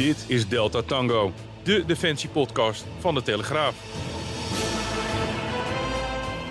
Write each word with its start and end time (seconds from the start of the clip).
Dit 0.00 0.24
is 0.26 0.48
Delta 0.48 0.82
Tango, 0.82 1.32
de 1.62 1.84
defensiepodcast 1.86 2.84
van 2.98 3.14
de 3.14 3.22
Telegraaf. 3.22 3.74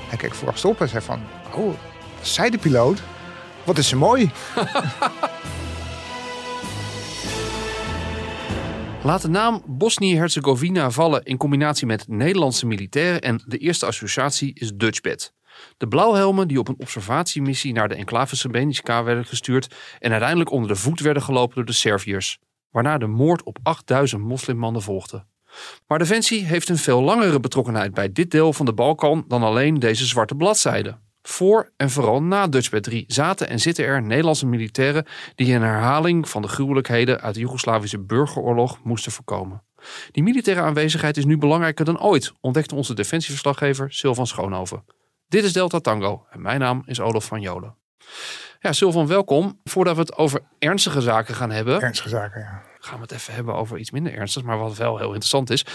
Hij 0.09 0.17
keek 0.17 0.35
verrast 0.35 0.65
op 0.65 0.81
en 0.81 0.89
zei 0.89 1.03
van, 1.03 1.21
oh, 1.55 1.73
zij 2.21 2.49
de 2.49 2.57
piloot? 2.57 3.01
Wat 3.63 3.77
is 3.77 3.87
ze 3.87 3.95
mooi. 3.95 4.21
Laat 9.03 9.21
de 9.21 9.29
naam 9.29 9.63
Bosnië-Herzegovina 9.67 10.91
vallen 10.91 11.23
in 11.23 11.37
combinatie 11.37 11.87
met 11.87 12.07
Nederlandse 12.07 12.65
militairen 12.65 13.21
en 13.21 13.43
de 13.45 13.57
eerste 13.57 13.85
associatie 13.85 14.53
is 14.53 14.71
Dutchbed. 14.75 15.33
De 15.77 15.87
blauwhelmen 15.87 16.47
die 16.47 16.59
op 16.59 16.67
een 16.67 16.79
observatiemissie 16.79 17.73
naar 17.73 17.89
de 17.89 17.95
enclave 17.95 18.35
Srebrenica 18.35 19.03
werden 19.03 19.25
gestuurd 19.25 19.75
en 19.99 20.11
uiteindelijk 20.11 20.51
onder 20.51 20.67
de 20.69 20.75
voet 20.75 20.99
werden 20.99 21.23
gelopen 21.23 21.55
door 21.55 21.65
de 21.65 21.71
Serviërs, 21.71 22.39
waarna 22.71 22.97
de 22.97 23.07
moord 23.07 23.43
op 23.43 23.57
8000 23.63 24.21
moslimmannen 24.21 24.81
volgde. 24.81 25.25
Maar 25.87 25.99
Defensie 25.99 26.45
heeft 26.45 26.69
een 26.69 26.77
veel 26.77 27.01
langere 27.01 27.39
betrokkenheid 27.39 27.93
bij 27.93 28.11
dit 28.11 28.31
deel 28.31 28.53
van 28.53 28.65
de 28.65 28.73
Balkan 28.73 29.25
dan 29.27 29.43
alleen 29.43 29.79
deze 29.79 30.05
zwarte 30.05 30.35
bladzijden. 30.35 30.99
Voor 31.21 31.71
en 31.77 31.89
vooral 31.89 32.23
na 32.23 32.47
Dutchbed 32.47 32.83
3 32.83 33.03
zaten 33.07 33.49
en 33.49 33.59
zitten 33.59 33.85
er 33.85 34.01
Nederlandse 34.01 34.45
militairen 34.45 35.05
die 35.35 35.53
een 35.53 35.61
herhaling 35.61 36.29
van 36.29 36.41
de 36.41 36.47
gruwelijkheden 36.47 37.21
uit 37.21 37.33
de 37.33 37.39
Joegoslavische 37.39 37.99
burgeroorlog 37.99 38.79
moesten 38.83 39.11
voorkomen. 39.11 39.63
Die 40.11 40.23
militaire 40.23 40.61
aanwezigheid 40.61 41.17
is 41.17 41.25
nu 41.25 41.37
belangrijker 41.37 41.85
dan 41.85 42.01
ooit, 42.01 42.33
ontdekte 42.41 42.75
onze 42.75 42.93
defensieverslaggever 42.93 43.93
Sylvan 43.93 44.27
Schoonhoven. 44.27 44.83
Dit 45.27 45.43
is 45.43 45.53
Delta 45.53 45.79
Tango 45.79 46.25
en 46.29 46.41
mijn 46.41 46.59
naam 46.59 46.83
is 46.85 46.99
Olaf 46.99 47.25
van 47.25 47.41
Jolen. 47.41 47.78
Ja, 48.59 48.73
Sylvan, 48.73 49.07
welkom. 49.07 49.59
Voordat 49.63 49.95
we 49.95 50.01
het 50.01 50.17
over 50.17 50.41
ernstige 50.59 51.01
zaken 51.01 51.35
gaan 51.35 51.51
hebben, 51.51 51.81
Ernstige 51.81 52.09
zaken, 52.09 52.41
ja. 52.41 52.61
gaan 52.79 52.95
we 52.95 53.01
het 53.01 53.11
even 53.11 53.33
hebben 53.33 53.55
over 53.55 53.77
iets 53.77 53.91
minder 53.91 54.13
ernstigs, 54.13 54.45
maar 54.45 54.57
wat 54.57 54.77
wel 54.77 54.97
heel 54.97 55.07
interessant 55.07 55.49
is. 55.49 55.65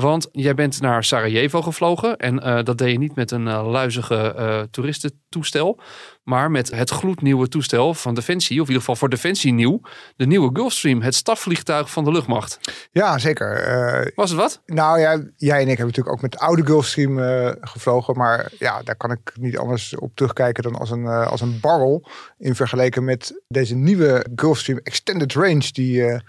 Want 0.00 0.28
jij 0.32 0.54
bent 0.54 0.80
naar 0.80 1.04
Sarajevo 1.04 1.62
gevlogen 1.62 2.16
en 2.16 2.42
eh, 2.42 2.64
dat 2.64 2.78
deed 2.78 2.92
je 2.92 2.98
niet 2.98 3.14
met 3.14 3.30
een 3.30 3.48
eh, 3.48 3.70
luizige 3.70 4.34
eh, 4.34 4.60
toeristentoestel, 4.70 5.80
maar 6.22 6.50
met 6.50 6.70
het 6.70 6.90
gloednieuwe 6.90 7.48
toestel 7.48 7.94
van 7.94 8.14
Defensie, 8.14 8.56
of 8.56 8.62
in 8.62 8.66
ieder 8.66 8.80
geval 8.80 8.96
voor 8.96 9.08
Defensie 9.08 9.52
nieuw, 9.52 9.80
de 10.16 10.26
nieuwe 10.26 10.50
Gulfstream, 10.52 11.02
het 11.02 11.14
stafvliegtuig 11.14 11.90
van 11.90 12.04
de 12.04 12.12
luchtmacht. 12.12 12.58
Ja, 12.90 13.18
zeker. 13.18 14.12
Was 14.14 14.30
het 14.30 14.38
wat? 14.38 14.62
nou 14.66 15.00
ja, 15.00 15.22
jij 15.36 15.56
en 15.56 15.68
ik 15.68 15.78
hebben 15.78 15.86
natuurlijk 15.86 16.16
ook 16.16 16.22
met 16.22 16.32
de 16.32 16.38
oude 16.38 16.66
Gulfstream 16.66 17.18
gevlogen. 17.60 18.16
Maar 18.16 18.52
ja, 18.58 18.82
daar 18.82 18.96
kan 18.96 19.10
ik 19.10 19.32
niet 19.40 19.58
anders 19.58 19.96
op 19.96 20.10
terugkijken 20.14 20.62
dan 20.62 20.74
als 20.74 20.90
een, 20.90 21.06
als 21.06 21.40
een 21.40 21.58
barrel. 21.60 22.08
In 22.38 22.54
vergelijking 22.54 23.04
met 23.04 23.42
deze 23.48 23.74
nieuwe 23.74 24.26
Gulfstream 24.34 24.80
Extended 24.82 25.32
Range. 25.32 25.72
Die 25.72 26.20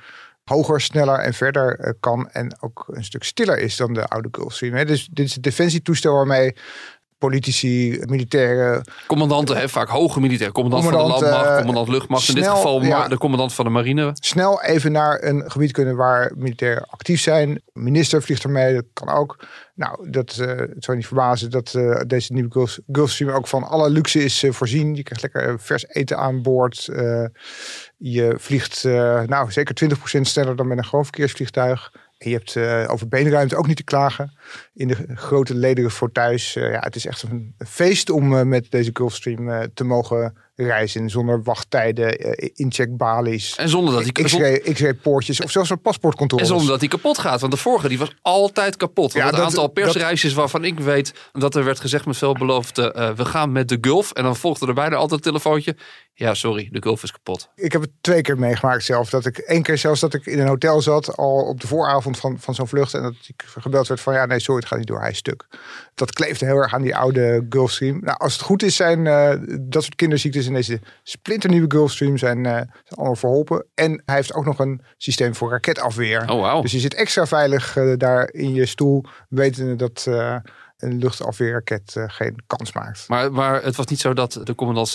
hoger, 0.49 0.81
sneller 0.81 1.19
en 1.19 1.33
verder 1.33 1.79
eh, 1.79 1.93
kan. 1.99 2.29
En 2.29 2.57
ook 2.59 2.85
een 2.87 3.03
stuk 3.03 3.23
stiller 3.23 3.57
is 3.57 3.75
dan 3.75 3.93
de 3.93 4.07
oude 4.07 4.29
Gulfstream. 4.31 4.85
Dus 4.85 5.07
dit 5.11 5.25
is 5.25 5.33
het 5.33 5.43
defensietoestel 5.43 6.13
waarmee 6.13 6.55
politici, 7.19 7.99
militairen, 8.05 8.83
Commandanten, 9.07 9.57
hè, 9.57 9.69
vaak 9.69 9.89
hoge 9.89 10.19
militair, 10.19 10.51
commandant, 10.51 10.83
van 10.83 10.93
de 10.93 10.99
landmacht, 10.99 11.49
eh, 11.49 11.55
commandant 11.57 11.87
luchtmacht, 11.87 12.29
in 12.29 12.35
dit 12.35 12.47
geval 12.47 12.83
ja. 12.83 13.07
de 13.07 13.17
commandant 13.17 13.53
van 13.53 13.65
de 13.65 13.71
marine. 13.71 14.11
snel 14.13 14.61
even 14.61 14.91
naar 14.91 15.23
een 15.23 15.51
gebied 15.51 15.71
kunnen 15.71 15.95
waar 15.95 16.31
militairen 16.35 16.85
actief 16.89 17.21
zijn. 17.21 17.61
Minister 17.73 18.21
vliegt 18.21 18.43
ermee, 18.43 18.73
dat 18.73 18.85
kan 18.93 19.09
ook. 19.09 19.45
Nou, 19.75 20.09
dat 20.09 20.37
eh, 20.41 20.47
het 20.47 20.83
zou 20.83 20.97
niet 20.97 21.07
verbazen 21.07 21.51
dat 21.51 21.73
eh, 21.73 22.01
deze 22.07 22.33
nieuwe 22.33 22.51
Gulf, 22.51 22.79
Gulfstream 22.91 23.31
ook 23.31 23.47
van 23.47 23.63
alle 23.63 23.89
luxe 23.89 24.23
is 24.23 24.45
voorzien. 24.49 24.95
Je 24.95 25.03
krijgt 25.03 25.23
lekker 25.23 25.59
vers 25.59 25.87
eten 25.87 26.17
aan 26.17 26.41
boord. 26.41 26.89
Je 27.97 28.35
vliegt 28.37 28.83
nou 29.25 29.51
zeker 29.51 29.75
20% 30.17 30.21
sneller 30.21 30.55
dan 30.55 30.67
met 30.67 30.77
een 30.77 30.85
gewoon 30.85 31.05
verkeersvliegtuig. 31.05 31.91
En 32.19 32.29
je 32.29 32.35
hebt 32.35 32.55
eh, 32.55 32.85
over 32.87 33.07
beenruimte 33.07 33.55
ook 33.55 33.67
niet 33.67 33.75
te 33.77 33.83
klagen. 33.83 34.37
In 34.73 34.87
de 34.87 34.97
grote 35.15 35.55
lederen 35.55 35.91
fauteuils. 35.91 36.55
eh, 36.55 36.71
ja, 36.71 36.79
het 36.79 36.95
is 36.95 37.05
echt 37.05 37.21
een 37.23 37.55
feest 37.67 38.09
om 38.09 38.35
eh, 38.37 38.43
met 38.43 38.71
deze 38.71 38.89
Gulfstream 38.93 39.69
te 39.73 39.83
mogen 39.83 40.37
reizen. 40.55 41.09
Zonder 41.09 41.43
wachttijden, 41.43 42.17
incheckbalies. 42.55 43.55
En 43.55 43.69
zonder 43.69 43.93
dat 43.93 44.03
hij 44.03 44.11
X-ray, 44.25 44.59
X-ray 44.73 44.93
poortjes 44.93 45.41
of 45.41 45.51
zelfs 45.51 45.69
een 45.69 45.75
En 45.75 45.81
paspoortcontrole. 45.81 46.45
zonder 46.45 46.67
dat 46.67 46.79
hij 46.79 46.87
kapot 46.89 47.17
gaat. 47.17 47.39
Want 47.39 47.51
de 47.53 47.59
vorige 47.59 47.87
die 47.87 47.97
was 47.97 48.15
altijd 48.21 48.75
kapot. 48.77 49.13
Ja, 49.13 49.25
het 49.25 49.35
dat- 49.35 49.45
aantal 49.45 49.63
dat- 49.63 49.73
persreisjes 49.73 50.33
waarvan 50.33 50.63
ik 50.63 50.79
weet 50.79 51.13
dat 51.31 51.55
er 51.55 51.63
werd 51.63 51.79
gezegd 51.79 52.05
met 52.05 52.17
veel 52.17 52.33
beloofde. 52.33 53.13
we 53.15 53.25
gaan 53.25 53.51
met 53.51 53.67
de 53.69 53.77
Gulf. 53.81 54.11
En 54.11 54.23
dan 54.23 54.35
volgde 54.35 54.67
er 54.67 54.73
bijna 54.73 54.95
altijd 54.95 55.25
een 55.25 55.31
telefoontje. 55.31 55.75
Ja, 56.19 56.33
sorry, 56.33 56.69
de 56.71 56.81
Gulf 56.81 57.03
is 57.03 57.11
kapot. 57.11 57.49
Ik 57.55 57.71
heb 57.71 57.81
het 57.81 57.91
twee 58.01 58.21
keer 58.21 58.39
meegemaakt 58.39 58.83
zelf. 58.83 59.09
Dat 59.09 59.25
ik 59.25 59.37
één 59.37 59.61
keer 59.61 59.77
zelfs 59.77 59.99
dat 59.99 60.13
ik 60.13 60.25
in 60.25 60.39
een 60.39 60.47
hotel 60.47 60.81
zat, 60.81 61.17
al 61.17 61.45
op 61.45 61.61
de 61.61 61.67
vooravond 61.67 62.17
van, 62.17 62.39
van 62.39 62.55
zo'n 62.55 62.67
vlucht. 62.67 62.93
En 62.93 63.01
dat 63.01 63.13
ik 63.27 63.43
gebeld 63.45 63.87
werd 63.87 64.01
van 64.01 64.13
ja, 64.13 64.25
nee, 64.25 64.39
sorry, 64.39 64.59
het 64.59 64.69
gaat 64.69 64.77
niet 64.77 64.87
door, 64.87 64.99
hij 64.99 65.09
is 65.09 65.17
stuk. 65.17 65.47
Dat 65.95 66.13
kleefde 66.13 66.45
heel 66.45 66.55
erg 66.55 66.73
aan 66.73 66.81
die 66.81 66.95
oude 66.95 67.45
Gulfstream. 67.49 67.99
Nou, 68.03 68.17
als 68.17 68.33
het 68.33 68.41
goed 68.41 68.63
is, 68.63 68.75
zijn 68.75 69.07
eh, 69.07 69.33
dat 69.61 69.83
soort 69.83 69.95
kinderziektes 69.95 70.47
in 70.47 70.53
deze 70.53 70.79
splinternieuwe 71.03 71.71
Gulfstream 71.71 72.17
zijn, 72.17 72.45
eh, 72.45 72.53
zijn 72.53 72.67
allemaal 72.89 73.15
verholpen. 73.15 73.65
En 73.75 74.01
hij 74.05 74.15
heeft 74.15 74.33
ook 74.33 74.45
nog 74.45 74.59
een 74.59 74.81
systeem 74.97 75.35
voor 75.35 75.49
raketafweer. 75.49 76.29
Oh, 76.29 76.41
wauw. 76.41 76.61
Dus 76.61 76.71
je 76.71 76.79
zit 76.79 76.93
extra 76.93 77.27
veilig 77.27 77.77
eh, 77.77 77.93
daar 77.97 78.29
in 78.31 78.53
je 78.53 78.65
stoel, 78.65 79.03
wetende 79.29 79.75
dat 79.75 80.05
eh, 80.07 80.35
een 80.79 80.97
luchtafweerraket 80.97 81.95
eh, 81.95 82.03
geen 82.07 82.35
kans 82.47 82.73
maakt. 82.73 83.07
Maar, 83.07 83.31
maar 83.31 83.63
het 83.63 83.75
was 83.75 83.85
niet 83.85 83.99
zo 83.99 84.13
dat 84.13 84.39
de 84.43 84.55
commandant 84.55 84.87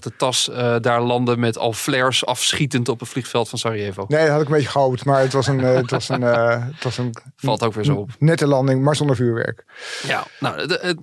de 0.00 0.16
tas 0.16 0.48
eh, 0.50 0.76
daar 0.80 1.00
landde 1.02 1.36
met 1.36 1.58
al 1.58 1.72
flares 1.72 2.26
afschietend 2.26 2.88
op 2.88 3.00
het 3.00 3.08
vliegveld 3.08 3.48
van 3.48 3.58
Sarajevo. 3.58 4.04
Nee, 4.08 4.20
dat 4.20 4.30
had 4.30 4.40
ik 4.40 4.46
een 4.46 4.52
beetje 4.54 4.68
gehoopt, 4.70 5.04
maar 5.04 5.20
het 5.20 5.32
was 5.32 5.46
een, 5.46 5.60
eh, 5.60 5.74
het 5.74 5.90
was 5.90 6.08
een, 6.08 6.22
het 6.22 6.84
was 6.84 6.98
een 6.98 7.14
Valt 7.36 7.62
ook 7.62 7.74
weer 7.74 7.84
zo 7.84 7.94
op. 7.94 8.10
nette 8.18 8.46
landing, 8.46 8.82
maar 8.82 8.96
zonder 8.96 9.16
vuurwerk. 9.16 9.64
Ja, 10.06 10.24
nou, 10.40 10.56
de, 10.56 10.66
de- 10.66 10.96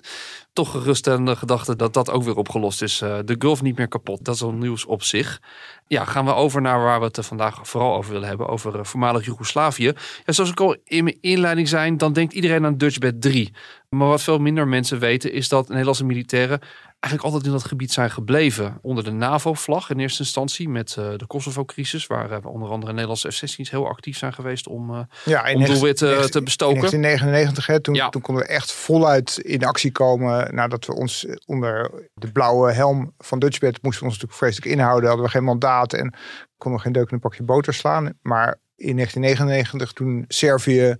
toch 0.57 0.72
geruststellende 0.72 1.35
gedachte 1.35 1.75
dat 1.75 1.94
dat 1.94 2.12
ook 2.12 2.23
weer 2.23 2.35
opgelost 2.35 2.81
is. 2.81 3.01
Eh, 3.01 3.18
de 3.25 3.35
Gulf 3.40 3.62
niet 3.62 3.78
meer 3.78 3.88
kapot. 3.88 4.25
Dat 4.25 4.35
is 4.35 4.41
al 4.41 4.51
nieuws 4.51 4.85
op 4.85 5.03
zich. 5.03 5.41
Ja, 5.88 6.06
gaan 6.06 6.25
we 6.25 6.34
over 6.34 6.62
naar 6.62 6.84
waar 6.84 7.00
we 7.00 7.06
het 7.06 7.25
vandaag 7.25 7.68
vooral 7.68 7.95
over 7.95 8.12
willen 8.12 8.28
hebben. 8.28 8.47
Over 8.47 8.79
eh, 8.79 8.84
voormalig 8.84 9.25
Joegoslavië. 9.25 9.94
Ja, 10.25 10.34
zoals 10.34 10.50
ik 10.50 10.59
al 10.59 10.75
in 10.84 11.03
mijn 11.03 11.17
inleiding 11.22 11.67
zei, 11.67 11.96
dan 11.96 12.13
denkt 12.13 12.34
iedereen 12.34 12.66
aan 12.66 12.78
Dutchbed 12.78 13.22
3. 13.22 13.53
Maar 13.90 14.07
wat 14.07 14.22
veel 14.22 14.40
minder 14.40 14.67
mensen 14.67 15.00
weten 15.00 15.31
is 15.31 15.50
dat 15.50 15.67
Nederlandse 15.67 16.06
militairen 16.06 16.59
eigenlijk 17.00 17.34
altijd 17.34 17.53
in 17.53 17.59
dat 17.59 17.68
gebied 17.68 17.91
zijn 17.91 18.12
gebleven. 18.12 18.80
Onder 18.81 19.03
de 19.03 19.12
NAVO-vlag 19.12 19.90
in 19.90 20.00
eerste 20.00 20.19
instantie 20.19 20.69
met 20.69 20.96
eh, 20.97 21.09
de 21.18 21.25
Kosovo-crisis. 21.28 22.08
Waar 22.08 22.31
eh, 22.31 22.46
onder 22.46 22.69
andere 22.69 22.91
Nederlandse 22.91 23.31
F-16's 23.31 23.69
heel 23.69 23.88
actief 23.88 24.18
zijn 24.18 24.34
geweest 24.34 24.68
om, 24.68 24.94
eh, 24.94 25.00
Ja, 25.25 25.46
in 25.46 25.58
om 25.58 25.66
doelwitten 25.66 26.31
te 26.31 26.44
bestoken. 26.44 26.75
In 26.75 27.02
1999, 27.02 27.66
hè, 27.68 27.80
toen, 27.80 27.96
Ja. 27.96 28.09
toen 28.09 28.22
konden 28.22 28.44
we 28.44 28.50
echt 28.50 28.72
voluit 28.72 29.38
in 29.38 29.63
actie 29.63 29.91
komen. 29.91 30.56
Nadat 30.56 30.85
we 30.85 30.94
ons 30.94 31.25
onder 31.46 31.91
de 32.13 32.31
blauwe 32.31 32.72
helm 32.72 33.14
van 33.18 33.40
Dutchbed 33.40 33.81
moesten 33.81 34.03
we 34.03 34.09
ons 34.09 34.19
natuurlijk 34.19 34.34
vreselijk 34.34 34.72
inhouden. 34.72 35.08
Hadden 35.08 35.25
we 35.25 35.31
geen 35.31 35.44
mandaat 35.44 35.94
en 35.94 36.14
konden 36.58 36.79
we 36.79 36.85
geen 36.85 36.94
deuk 36.94 37.08
in 37.08 37.14
een 37.14 37.19
pakje 37.19 37.44
boter 37.44 37.74
slaan. 37.74 38.14
Maar 38.22 38.59
in 38.75 38.96
1999, 38.96 39.94
toen 39.94 40.25
Servië 40.28 40.96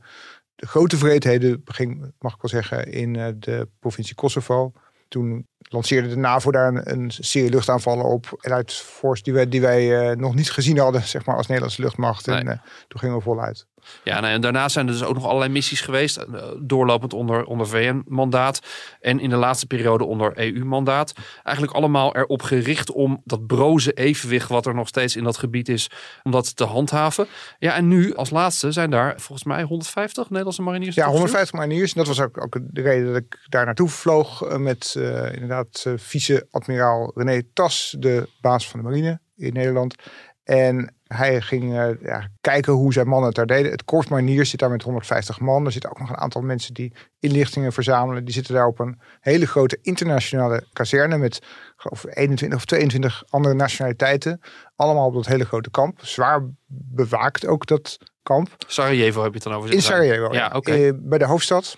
de 0.56 0.68
grote 0.68 0.98
vreedheden 0.98 1.62
beging, 1.64 2.12
mag 2.20 2.34
ik 2.34 2.42
wel 2.42 2.62
zeggen, 2.62 2.92
in 2.92 3.14
de 3.40 3.70
provincie 3.80 4.16
Kosovo. 4.16 4.74
Toen 5.08 5.48
lanceerde 5.70 6.08
de 6.08 6.16
NAVO 6.16 6.52
daar 6.52 6.68
een, 6.68 6.92
een 6.92 7.12
serie 7.12 7.50
luchtaanvallen 7.50 8.06
op. 8.06 8.38
En 8.42 8.52
uit 8.52 8.74
force 8.74 9.24
die 9.24 9.34
wij, 9.34 9.50
die 9.50 9.62
wij 9.62 10.10
eh, 10.10 10.18
nog 10.18 10.36
niet 10.36 10.52
gezien 10.52 10.78
hadden, 10.78 11.02
zeg 11.02 11.26
maar, 11.26 11.36
als 11.36 11.48
Nederlandse 11.48 11.82
luchtmacht. 11.82 12.28
En 12.28 12.48
eh, 12.48 12.58
toen 12.88 13.00
gingen 13.00 13.16
we 13.16 13.22
voluit. 13.22 13.66
Ja, 14.04 14.20
nou, 14.20 14.34
en 14.34 14.42
daarna 14.42 14.70
zijn 14.70 14.88
er 14.88 14.92
dus 14.94 15.04
ook 15.04 15.14
nog 15.16 15.26
allerlei 15.26 15.52
missies 15.52 15.82
geweest. 15.82 16.18
eh, 16.18 16.26
Doorlopend 16.60 17.14
onder, 17.14 17.44
onder 17.46 17.68
VN-mandaat. 17.68 18.60
En 19.02 19.20
in 19.20 19.30
de 19.30 19.36
laatste 19.36 19.68
periode 19.68 20.06
onder 20.06 20.32
EU-mandaat. 20.40 21.14
Eigenlijk 21.44 21.76
allemaal 21.78 22.16
erop 22.16 22.42
gericht 22.42 22.92
om 22.92 23.22
dat 23.26 23.48
broze 23.48 23.94
evenwicht. 23.94 24.50
wat 24.50 24.66
er 24.66 24.76
nog 24.76 24.88
steeds 24.88 25.16
in 25.16 25.24
dat 25.24 25.38
gebied 25.38 25.70
is. 25.70 25.90
om 26.24 26.32
dat 26.32 26.56
te 26.56 26.64
handhaven. 26.64 27.28
Ja, 27.60 27.74
en 27.76 27.88
nu 27.88 28.16
als 28.16 28.30
laatste 28.30 28.72
zijn 28.72 28.90
daar 28.90 29.14
volgens 29.20 29.48
mij 29.48 29.64
150 29.64 30.26
Nederlandse 30.30 30.62
mariniers. 30.62 30.96
Ja, 30.96 31.02
naartoe 31.02 31.20
150 31.20 31.60
mariniers. 31.60 31.92
En 31.94 31.98
dat 31.98 32.08
was 32.08 32.22
ook, 32.22 32.42
ook 32.42 32.58
de 32.62 32.82
reden 32.82 33.08
dat 33.08 33.16
ik 33.22 33.38
daar 33.50 33.66
naartoe 33.66 33.90
vloog. 33.90 34.42
eh, 34.42 34.58
Met 34.58 34.94
eh, 34.98 35.34
inderdaad 35.34 35.86
vice-admiraal 35.96 37.12
René 37.16 37.42
Tas, 37.54 37.96
de 38.00 38.30
baas 38.42 38.70
van 38.70 38.80
de 38.80 38.86
marine 38.86 39.20
in 39.36 39.54
Nederland. 39.54 39.96
En 40.44 40.96
hij 41.08 41.42
ging 41.42 41.78
eh, 41.78 42.02
ja, 42.02 42.28
kijken 42.42 42.74
hoe 42.74 42.94
zijn 42.94 43.08
mannen 43.08 43.28
het 43.28 43.36
daar 43.36 43.46
deden. 43.46 43.72
Het 43.72 43.84
korps 43.84 44.08
mariniers 44.08 44.50
zit 44.50 44.60
daar 44.60 44.70
met 44.70 44.84
150 44.84 45.40
man. 45.40 45.66
Er 45.66 45.72
zitten 45.72 45.90
ook 45.90 46.00
nog 46.00 46.10
een 46.10 46.18
aantal 46.18 46.42
mensen 46.42 46.74
die 46.74 46.94
inlichtingen 47.20 47.74
verzamelen. 47.74 48.26
Die 48.26 48.34
zitten 48.34 48.54
daar 48.54 48.68
op 48.68 48.80
een 48.80 49.00
hele 49.20 49.48
grote 49.48 49.78
internationale 49.82 50.66
kazerne 50.74 51.18
met 51.18 51.40
geloof 51.76 52.06
21 52.10 52.58
of 52.58 52.66
22 52.66 53.24
andere 53.30 53.56
nationaliteiten. 53.56 54.42
Allemaal 54.76 55.08
op 55.08 55.14
dat 55.14 55.26
hele 55.26 55.46
grote 55.46 55.70
kamp. 55.70 56.00
Zwaar 56.02 56.44
bewaakt 56.68 57.46
ook 57.46 57.66
dat 57.66 57.98
kamp. 58.24 58.50
Sarajevo 58.68 59.22
heb 59.22 59.30
je 59.30 59.40
het 59.40 59.48
dan 59.48 59.54
over 59.54 59.72
In. 59.72 59.82
Sarajevo. 59.82 60.34
Ja, 60.34 60.52
oké. 60.54 60.72
Eh, 60.72 60.92
bij 60.96 61.18
de 61.18 61.26
hoofdstad. 61.26 61.78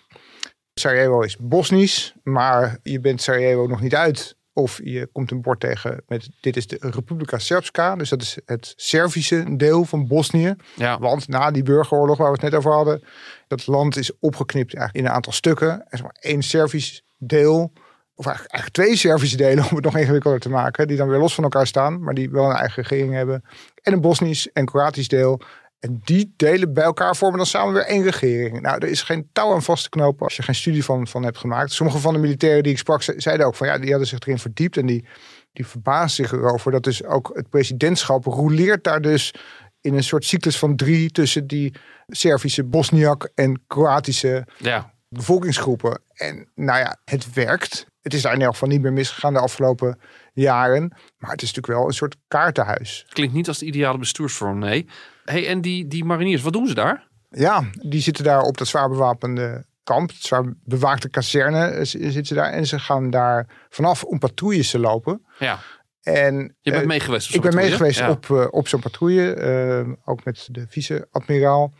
Sarajevo 0.73 1.21
is 1.21 1.37
Bosnisch, 1.37 2.13
maar 2.23 2.77
je 2.83 2.99
bent 2.99 3.21
Sarajevo 3.21 3.67
nog 3.67 3.81
niet 3.81 3.95
uit 3.95 4.37
Of 4.53 4.79
je 4.83 5.09
komt 5.11 5.31
een 5.31 5.41
bord 5.41 5.59
tegen 5.59 6.03
met 6.07 6.29
dit 6.41 6.57
is 6.57 6.67
de 6.67 6.77
Republika 6.79 7.37
Srpska. 7.37 7.95
Dus 7.95 8.09
dat 8.09 8.21
is 8.21 8.37
het 8.45 8.73
Servische 8.75 9.55
deel 9.57 9.85
van 9.85 10.07
Bosnië. 10.07 10.55
Ja. 10.75 10.99
Want 10.99 11.27
na 11.27 11.51
die 11.51 11.63
burgeroorlog 11.63 12.17
waar 12.17 12.27
we 12.27 12.33
het 12.33 12.41
net 12.41 12.55
over 12.55 12.71
hadden, 12.71 13.03
dat 13.47 13.67
land 13.67 13.97
is 13.97 14.19
opgeknipt 14.19 14.73
eigenlijk 14.73 15.05
in 15.05 15.11
een 15.11 15.15
aantal 15.15 15.33
stukken. 15.33 15.69
Er 15.69 15.93
is 15.93 16.01
maar 16.01 16.17
één 16.19 16.41
Servisch 16.41 17.03
deel, 17.17 17.71
of 18.15 18.25
eigenlijk, 18.25 18.53
eigenlijk 18.53 18.73
twee 18.73 18.95
Servische 18.95 19.37
delen 19.37 19.63
om 19.69 19.75
het 19.75 19.85
nog 19.85 19.97
ingewikkelder 19.97 20.39
te 20.39 20.49
maken, 20.49 20.87
die 20.87 20.97
dan 20.97 21.07
weer 21.07 21.19
los 21.19 21.33
van 21.33 21.43
elkaar 21.43 21.67
staan, 21.67 22.03
maar 22.03 22.13
die 22.13 22.29
wel 22.29 22.49
een 22.49 22.55
eigen 22.55 22.83
regering 22.83 23.13
hebben. 23.13 23.43
En 23.81 23.93
een 23.93 24.01
Bosnisch 24.01 24.51
en 24.51 24.65
Kroatisch 24.65 25.07
deel. 25.07 25.41
En 25.79 26.01
die 26.03 26.33
delen 26.35 26.73
bij 26.73 26.83
elkaar 26.83 27.15
vormen 27.15 27.37
dan 27.37 27.45
samen 27.45 27.73
weer 27.73 27.85
één 27.85 28.03
regering. 28.03 28.61
Nou, 28.61 28.77
er 28.77 28.87
is 28.89 29.01
geen 29.01 29.29
touw 29.33 29.53
aan 29.53 29.63
vast 29.63 29.83
te 29.83 29.89
knopen 29.89 30.25
als 30.25 30.35
je 30.35 30.43
geen 30.43 30.55
studie 30.55 30.83
van, 30.83 31.07
van 31.07 31.23
hebt 31.23 31.37
gemaakt. 31.37 31.71
Sommige 31.71 31.99
van 31.99 32.13
de 32.13 32.19
militairen 32.19 32.63
die 32.63 32.71
ik 32.71 32.77
sprak, 32.77 33.01
ze- 33.01 33.13
zeiden 33.17 33.45
ook 33.45 33.55
van 33.55 33.67
ja, 33.67 33.77
die 33.77 33.89
hadden 33.89 34.07
zich 34.07 34.19
erin 34.19 34.39
verdiept 34.39 34.77
en 34.77 34.85
die, 34.85 35.05
die 35.53 35.67
verbaasden 35.67 36.25
zich 36.27 36.39
erover 36.39 36.71
dat 36.71 36.83
dus 36.83 37.03
ook 37.03 37.31
het 37.33 37.49
presidentschap 37.49 38.25
roleert 38.25 38.83
daar 38.83 39.01
dus 39.01 39.33
in 39.81 39.93
een 39.93 40.03
soort 40.03 40.25
cyclus 40.25 40.57
van 40.57 40.75
drie 40.75 41.09
tussen 41.11 41.47
die 41.47 41.73
Servische 42.07 42.63
Bosniak 42.63 43.29
en 43.35 43.61
Kroatische 43.67 44.47
ja. 44.57 44.93
bevolkingsgroepen. 45.09 46.01
En 46.13 46.47
nou 46.55 46.79
ja, 46.79 46.97
het 47.05 47.33
werkt. 47.33 47.85
Het 48.01 48.13
is 48.13 48.21
daar 48.21 48.33
in 48.33 48.41
elk 48.41 48.51
geval 48.51 48.69
niet 48.69 48.81
meer 48.81 48.93
misgegaan 48.93 49.33
de 49.33 49.39
afgelopen 49.39 49.99
jaren. 50.33 50.87
Maar 51.17 51.31
het 51.31 51.41
is 51.41 51.47
natuurlijk 51.53 51.79
wel 51.79 51.85
een 51.87 51.93
soort 51.93 52.15
kaartenhuis. 52.27 53.05
Klinkt 53.09 53.33
niet 53.33 53.47
als 53.47 53.57
de 53.57 53.65
ideale 53.65 53.97
bestuursvorm, 53.97 54.59
nee. 54.59 54.87
Hey, 55.31 55.47
en 55.47 55.61
die, 55.61 55.87
die 55.87 56.05
mariniers, 56.05 56.41
wat 56.41 56.53
doen 56.53 56.67
ze 56.67 56.73
daar? 56.73 57.07
Ja, 57.29 57.63
die 57.87 58.01
zitten 58.01 58.23
daar 58.23 58.41
op 58.41 58.57
dat 58.57 58.67
zwaar 58.67 58.89
bewapende 58.89 59.65
kamp. 59.83 60.09
Het 60.09 60.21
zwaar 60.21 60.53
bewaakte 60.63 61.09
kazerne 61.09 61.65
eh, 61.65 61.85
z- 61.85 61.93
zitten 61.93 62.25
ze 62.25 62.33
daar. 62.33 62.51
En 62.51 62.67
ze 62.67 62.79
gaan 62.79 63.09
daar 63.09 63.65
vanaf 63.69 64.03
om 64.03 64.19
patrouilles 64.19 64.69
te 64.71 64.79
lopen. 64.79 65.25
Ja, 65.39 65.59
En 66.01 66.55
je 66.61 66.71
bent 66.71 66.81
eh, 66.83 66.87
mee 66.87 66.99
geweest 66.99 67.29
op 67.29 67.35
ik 67.35 67.41
ben 67.41 67.55
mee 67.55 67.69
patrouille? 67.69 67.93
geweest 67.93 68.21
Ja. 68.29 68.35
op, 68.37 68.39
eh, 68.45 68.47
op 68.59 68.67
zo'n 68.67 68.79
patrouille. 68.79 69.33
eh, 69.33 69.87
ook 70.05 70.23
met 70.23 70.47
de 70.51 70.65
vice-admiraal. 70.69 71.73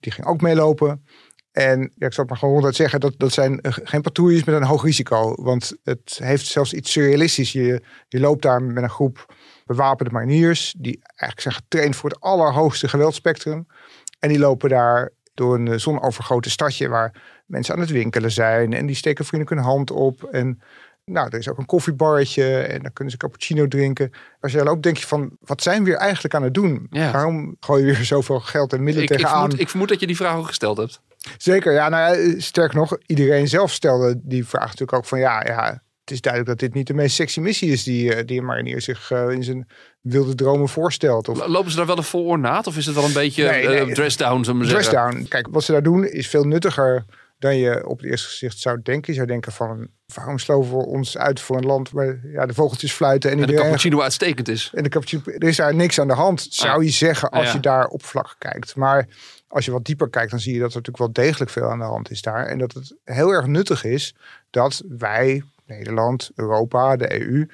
Die 0.00 0.12
ging 0.12 0.26
ook 0.26 0.40
meelopen. 0.40 1.04
En 1.52 1.80
ja, 1.94 2.06
ik 2.06 2.12
zal 2.12 2.22
het 2.24 2.28
maar 2.28 2.36
gewoon 2.38 2.54
ronduit 2.54 2.76
zeggen, 2.76 3.00
dat, 3.00 3.14
dat 3.16 3.32
zijn 3.32 3.60
eh, 3.60 3.72
geen 3.82 4.00
patrouilles 4.02 4.44
met 4.44 4.54
een 4.54 4.64
hoog 4.64 4.82
risico. 4.84 5.34
Want 5.42 5.72
het 5.82 6.18
heeft 6.22 6.46
zelfs 6.46 6.72
iets 6.72 6.92
surrealistisch. 6.92 7.52
Je, 7.52 7.82
je 8.08 8.20
loopt 8.20 8.42
daar 8.42 8.62
met 8.62 8.82
een 8.82 8.90
groep 8.90 9.34
bewapende 9.64 10.12
mariniers, 10.12 10.74
die 10.78 11.00
eigenlijk 11.04 11.40
zijn 11.40 11.54
getraind 11.54 11.96
voor 11.96 12.10
het 12.10 12.20
allerhoogste 12.20 12.88
geweldspectrum. 12.88 13.66
En 14.18 14.28
die 14.28 14.38
lopen 14.38 14.68
daar 14.68 15.10
door 15.34 15.54
een 15.54 15.68
eh, 15.68 15.78
zonovergoten 15.78 16.50
stadje 16.50 16.88
waar 16.88 17.22
mensen 17.46 17.74
aan 17.74 17.80
het 17.80 17.90
winkelen 17.90 18.30
zijn. 18.30 18.72
En 18.72 18.86
die 18.86 18.96
steken 18.96 19.24
vriendelijk 19.24 19.56
hun 19.56 19.70
hand 19.70 19.90
op. 19.90 20.24
En 20.24 20.62
nou, 21.04 21.28
er 21.30 21.38
is 21.38 21.48
ook 21.48 21.58
een 21.58 21.66
koffiebarretje 21.66 22.58
en 22.58 22.82
dan 22.82 22.92
kunnen 22.92 23.12
ze 23.12 23.18
cappuccino 23.18 23.68
drinken. 23.68 24.10
Als 24.40 24.52
je 24.52 24.56
daar 24.58 24.66
loopt, 24.66 24.82
denk 24.82 24.96
je 24.96 25.06
van, 25.06 25.36
wat 25.40 25.62
zijn 25.62 25.84
we 25.84 25.90
hier 25.90 25.98
eigenlijk 25.98 26.34
aan 26.34 26.42
het 26.42 26.54
doen? 26.54 26.86
Ja. 26.90 27.12
Waarom 27.12 27.56
gooi 27.60 27.86
je 27.86 27.92
weer 27.92 28.04
zoveel 28.04 28.40
geld 28.40 28.72
en 28.72 28.82
middelen 28.82 29.04
Ik, 29.04 29.10
ik, 29.10 29.16
tegenaan? 29.16 29.40
vermoed, 29.40 29.60
ik 29.60 29.68
vermoed 29.68 29.88
dat 29.88 30.00
je 30.00 30.06
die 30.06 30.16
vraag 30.16 30.36
ook 30.36 30.46
gesteld 30.46 30.76
hebt. 30.76 31.00
Zeker, 31.38 31.72
ja, 31.72 31.88
nou 31.88 32.16
ja, 32.16 32.40
sterk 32.40 32.72
nog, 32.72 32.98
iedereen 33.06 33.48
zelf 33.48 33.70
stelde 33.70 34.20
die 34.22 34.46
vraag 34.46 34.64
natuurlijk 34.64 34.92
ook 34.92 35.04
van, 35.04 35.18
ja, 35.18 35.44
ja, 35.46 35.82
het 36.04 36.12
is 36.12 36.20
duidelijk 36.20 36.52
dat 36.52 36.68
dit 36.68 36.74
niet 36.78 36.86
de 36.86 36.94
meest 36.94 37.14
sexy 37.14 37.40
missie 37.40 37.72
is 37.72 37.82
die, 37.82 38.14
eh, 38.14 38.26
die 38.26 38.38
een 38.38 38.44
marinier 38.44 38.80
zich 38.80 39.10
eh, 39.10 39.30
in 39.30 39.44
zijn 39.44 39.68
wilde 40.00 40.34
dromen 40.34 40.68
voorstelt. 40.68 41.28
Of 41.28 41.46
Lopen 41.46 41.70
ze 41.70 41.76
daar 41.76 41.86
wel 41.86 41.96
een 41.96 42.02
vol 42.02 42.24
ornaat? 42.24 42.66
Of 42.66 42.76
is 42.76 42.86
het 42.86 42.94
wel 42.94 43.04
een 43.04 43.12
beetje 43.12 43.44
Nee, 43.44 43.66
eh, 43.66 43.92
dress 43.94 44.16
down, 44.16 44.44
zullen 44.44 44.60
we 44.60 44.66
maar 44.66 44.74
dress 44.74 44.90
zeggen? 44.90 45.10
down. 45.10 45.28
Kijk, 45.28 45.46
wat 45.50 45.64
ze 45.64 45.72
daar 45.72 45.82
doen 45.82 46.04
is 46.04 46.28
veel 46.28 46.44
nuttiger 46.44 47.04
dan 47.38 47.56
je 47.56 47.86
op 47.86 47.98
het 48.00 48.10
eerste 48.10 48.28
gezicht 48.28 48.58
zou 48.58 48.80
denken. 48.82 49.10
Je 49.12 49.14
zou 49.14 49.26
denken 49.26 49.52
van, 49.52 49.88
waarom 50.14 50.38
sloven 50.38 50.76
we 50.76 50.84
ons 50.84 51.18
uit 51.18 51.40
voor 51.40 51.56
een 51.56 51.66
land 51.66 51.90
waar 51.90 52.20
ja, 52.24 52.46
de 52.46 52.54
vogeltjes 52.54 52.92
fluiten 52.92 53.30
en, 53.30 53.40
En 53.40 53.46
de 53.46 53.54
cappuccino 53.54 54.00
uitstekend 54.00 54.48
is. 54.48 54.70
En 54.74 54.82
de 54.82 54.88
cappuccino, 54.88 55.22
er 55.24 55.48
is 55.48 55.56
daar 55.56 55.74
niks 55.74 56.00
aan 56.00 56.08
de 56.08 56.14
hand, 56.14 56.46
zou 56.50 56.84
je 56.84 56.90
zeggen, 56.90 57.30
als 57.30 57.40
Ah, 57.40 57.46
ja. 57.46 57.52
je 57.52 57.60
daar 57.60 57.86
oppervlakkig 57.86 58.34
kijkt. 58.38 58.76
Maar 58.76 59.08
als 59.48 59.64
je 59.64 59.70
wat 59.70 59.84
dieper 59.84 60.10
kijkt, 60.10 60.30
dan 60.30 60.40
zie 60.40 60.52
je 60.54 60.60
dat 60.60 60.70
er 60.70 60.76
natuurlijk 60.76 61.04
wel 61.14 61.24
degelijk 61.24 61.50
veel 61.50 61.70
aan 61.70 61.78
de 61.78 61.84
hand 61.84 62.10
is 62.10 62.22
daar. 62.22 62.46
En 62.46 62.58
dat 62.58 62.72
het 62.72 62.94
heel 63.04 63.30
erg 63.30 63.46
nuttig 63.46 63.84
is 63.84 64.14
dat 64.50 64.82
wij, 64.88 65.42
Nederland, 65.66 66.30
Europa, 66.34 66.96
de 66.96 67.20
EU, 67.20 67.50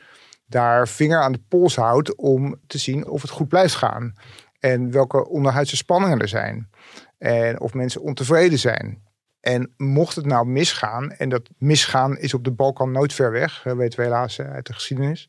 daar 0.46 0.88
vinger 0.88 1.20
aan 1.20 1.32
de 1.32 1.42
pols 1.48 1.76
houdt 1.76 2.14
om 2.14 2.60
te 2.66 2.78
zien 2.78 3.08
of 3.08 3.22
het 3.22 3.30
goed 3.30 3.48
blijft 3.48 3.74
gaan. 3.74 4.14
En 4.60 4.90
welke 4.90 5.28
onderhuidse 5.28 5.76
spanningen 5.76 6.18
er 6.18 6.28
zijn. 6.28 6.70
En 7.18 7.60
of 7.60 7.74
mensen 7.74 8.02
ontevreden 8.02 8.58
zijn. 8.58 9.02
En 9.40 9.74
mocht 9.76 10.16
het 10.16 10.26
nou 10.26 10.46
misgaan, 10.46 11.10
en 11.10 11.28
dat 11.28 11.48
misgaan 11.58 12.18
is 12.18 12.34
op 12.34 12.44
de 12.44 12.50
Balkan 12.50 12.92
nooit 12.92 13.12
ver 13.12 13.30
weg, 13.30 13.62
weten 13.62 13.98
we 13.98 14.04
helaas 14.04 14.40
uit 14.40 14.66
de 14.66 14.72
geschiedenis 14.72 15.28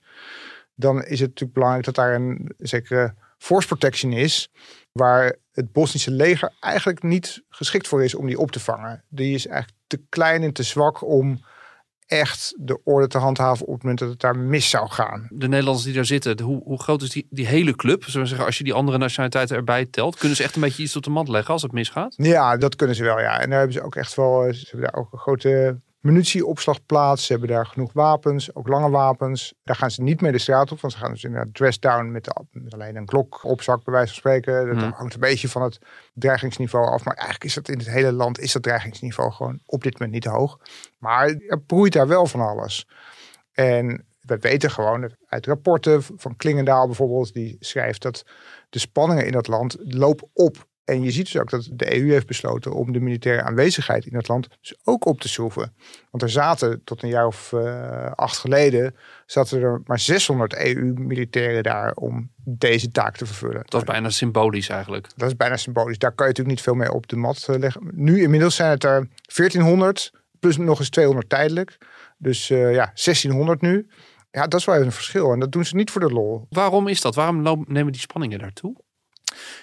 dan 0.81 1.04
is 1.04 1.19
het 1.19 1.30
natuurlijk 1.30 1.54
belangrijk 1.54 1.86
dat 1.86 1.95
daar 1.95 2.16
een 2.16 2.51
zekere 2.57 3.13
force 3.38 3.68
protection 3.68 4.12
is, 4.12 4.51
waar 4.92 5.36
het 5.51 5.72
Bosnische 5.72 6.12
leger 6.12 6.54
eigenlijk 6.60 7.04
niet 7.04 7.44
geschikt 7.50 7.88
voor 7.88 8.04
is 8.04 8.16
om 8.16 8.25
die 8.25 8.39
op 8.39 8.51
te 8.51 8.60
vangen. 8.60 9.04
Die 9.10 9.33
is 9.33 9.48
eigenlijk 9.48 9.80
te 9.88 10.01
klein 10.10 10.44
en 10.44 10.54
te 10.54 10.63
zwak 10.63 11.04
om 11.04 11.39
echt 12.12 12.54
de 12.58 12.80
orde 12.84 13.08
te 13.08 13.18
handhaven 13.18 13.66
op 13.66 13.74
het 13.74 13.81
moment 13.81 14.00
dat 14.00 14.10
het 14.10 14.19
daar 14.19 14.38
mis 14.38 14.69
zou 14.69 14.90
gaan. 14.90 15.28
De 15.30 15.48
Nederlanders 15.48 15.86
die 15.86 15.94
daar 15.94 16.06
zitten, 16.06 16.38
de- 16.38 16.44
hoe, 16.44 16.62
hoe 16.63 16.81
groot 16.81 17.02
is 17.02 17.10
die, 17.10 17.28
die 17.30 17.48
hele 17.48 17.75
club? 17.75 18.04
Zullen 18.04 18.22
we 18.22 18.28
zeggen, 18.28 18.46
als 18.46 18.58
je 18.58 18.63
die 18.63 18.74
andere 18.74 18.98
nationaliteiten 18.98 19.56
erbij 19.56 19.86
telt, 19.86 20.18
kunnen 20.18 20.38
ze 20.38 20.44
echt 20.44 20.56
een 20.56 20.62
beetje 20.62 20.84
iets 20.84 20.96
op 20.96 21.04
de 21.04 21.10
mand 21.10 21.28
leggen 21.28 21.54
als 21.54 21.62
het 21.62 21.72
misgaat? 21.72 22.13
Ja, 22.18 22.58
dat 22.58 22.75
kunnen 22.75 22.96
ze 22.96 23.04
wel, 23.04 23.19
ja. 23.19 23.40
En 23.40 23.50
daar 23.50 23.58
hebben 23.60 23.78
ze 23.78 23.84
ook 23.84 23.96
echt 23.96 24.16
wel, 24.16 24.44
eh, 24.46 24.54
ze 24.54 24.68
hebben 24.69 24.92
daar 24.92 25.02
ook 25.02 25.13
een 25.13 25.19
grote 25.19 25.80
munitieopslagplaats. 26.01 27.25
Ze 27.25 27.31
hebben 27.31 27.50
daar 27.50 27.65
genoeg 27.65 27.94
wapens, 27.94 28.56
ook 28.56 28.68
lange 28.68 28.89
wapens. 28.89 29.53
Daar 29.63 29.75
gaan 29.75 29.92
ze 29.92 30.01
niet 30.01 30.21
mee 30.21 30.31
de 30.31 30.38
straat 30.38 30.71
op, 30.71 30.80
want 30.81 30.94
ze 30.94 31.00
gaan 31.00 31.12
dus 31.12 31.24
inderdaad 31.24 31.53
dress 31.53 31.80
down 31.80 32.12
met, 32.12 32.24
de- 32.24 32.45
met 32.51 32.74
alleen 32.74 32.95
een 32.95 33.06
klok 33.06 33.44
op 33.44 33.62
zak, 33.62 33.83
bij 33.83 33.94
wijze 33.94 34.07
van 34.07 34.18
spreken. 34.18 34.65
Dat 34.68 34.77
Hmm. 34.77 34.92
hangt 34.92 35.13
een 35.13 35.19
beetje 35.19 35.50
van 35.50 35.62
het 35.62 35.80
dreigingsniveau 36.13 36.86
af. 36.88 37.03
Maar 37.03 37.13
eigenlijk 37.15 37.44
is 37.45 37.53
dat 37.53 37.69
in 37.69 37.77
het 37.77 37.89
hele 37.89 38.12
land, 38.12 38.39
is 38.39 38.51
dat 38.51 38.63
dreigingsniveau 38.63 39.31
gewoon 39.31 39.59
op 39.65 39.83
dit 39.83 39.94
moment 39.94 40.12
niet 40.12 40.25
hoog. 40.33 40.59
Maar 40.98 41.27
er 41.48 41.62
broeit 41.62 41.94
daar 41.94 42.07
wel 42.07 42.25
van 42.25 42.39
alles. 42.42 42.88
En 43.51 44.06
we 44.21 44.38
weten 44.38 44.71
gewoon 44.71 45.12
uit 45.27 45.45
rapporten 45.45 46.04
van 46.04 46.36
Klingendaal 46.36 46.86
bijvoorbeeld, 46.86 47.33
die 47.33 47.56
schrijft 47.59 48.01
dat 48.01 48.24
de 48.69 48.80
spanningen 48.80 49.25
in 49.25 49.31
dat 49.31 49.47
land 49.47 49.75
lopen 49.80 50.30
op. 50.33 50.69
En 50.92 51.04
je 51.04 51.12
ziet 51.12 51.32
dus 51.32 51.42
ook 51.42 51.50
dat 51.50 51.70
de 51.72 52.00
EU 52.00 52.12
heeft 52.12 52.28
besloten 52.28 52.74
om 52.74 52.92
de 52.92 53.00
militaire 53.00 53.42
aanwezigheid 53.42 54.06
in 54.06 54.14
dat 54.14 54.28
land 54.28 54.48
dus 54.62 54.76
ook 54.84 55.06
op 55.06 55.22
te 55.22 55.30
schroeven. 55.30 55.74
Want 56.10 56.24
er 56.24 56.30
zaten 56.30 56.82
tot 56.84 57.04
een 57.04 57.10
jaar 57.10 57.26
of 57.26 57.54
eh, 57.54 58.12
acht 58.12 58.38
geleden, 58.38 58.96
zaten 59.26 59.62
er 59.62 59.81
maar 59.86 60.00
600 60.00 60.56
EU-militairen 60.56 61.64
daar 61.64 61.94
om 61.94 62.31
deze 62.44 62.92
taak 62.92 63.18
te 63.18 63.26
vervullen. 63.26 63.64
Dat 63.66 63.81
is 63.81 63.88
bijna 63.88 64.10
symbolisch 64.10 64.69
eigenlijk. 64.69 65.07
Dat 65.16 65.28
is 65.28 65.36
bijna 65.36 65.57
symbolisch. 65.57 65.98
Daar 65.98 66.12
kan 66.12 66.28
je 66.28 66.31
natuurlijk 66.31 66.56
niet 66.56 66.66
veel 66.66 66.76
mee 66.76 66.94
op 66.94 67.07
de 67.07 67.16
mat 67.16 67.45
eh, 67.48 67.57
leggen. 67.57 67.90
Nu 67.94 68.21
inmiddels 68.21 68.56
zijn 68.56 68.69
het 68.69 68.83
er 68.83 69.07
1400, 69.36 70.12
plus 70.40 70.57
nog 70.57 70.80
eens 70.80 70.90
200 70.90 71.30
tijdelijk. 71.30 71.78
Dus 72.18 72.50
eh, 72.50 72.74
ja, 72.74 72.86
1600 72.86 73.62
nu. 73.62 73.88
Ja, 74.31 74.48
dat 74.48 74.60
is 74.60 74.66
wel 74.66 74.76
even 74.76 74.88
een 74.88 74.94
verschil. 74.94 75.31
En 75.31 75.40
dat 75.40 75.52
doen 75.52 75.66
ze 75.66 75.76
niet 75.76 75.92
voor 75.92 76.02
de 76.02 76.14
lol. 76.14 76.45
Waarom 76.50 76.88
is 76.88 77.02
dat? 77.02 77.16
Waarom 77.16 77.66
nemen 77.68 77.92
die 77.92 78.02
spanningen 78.02 78.40
daartoe? 78.40 78.76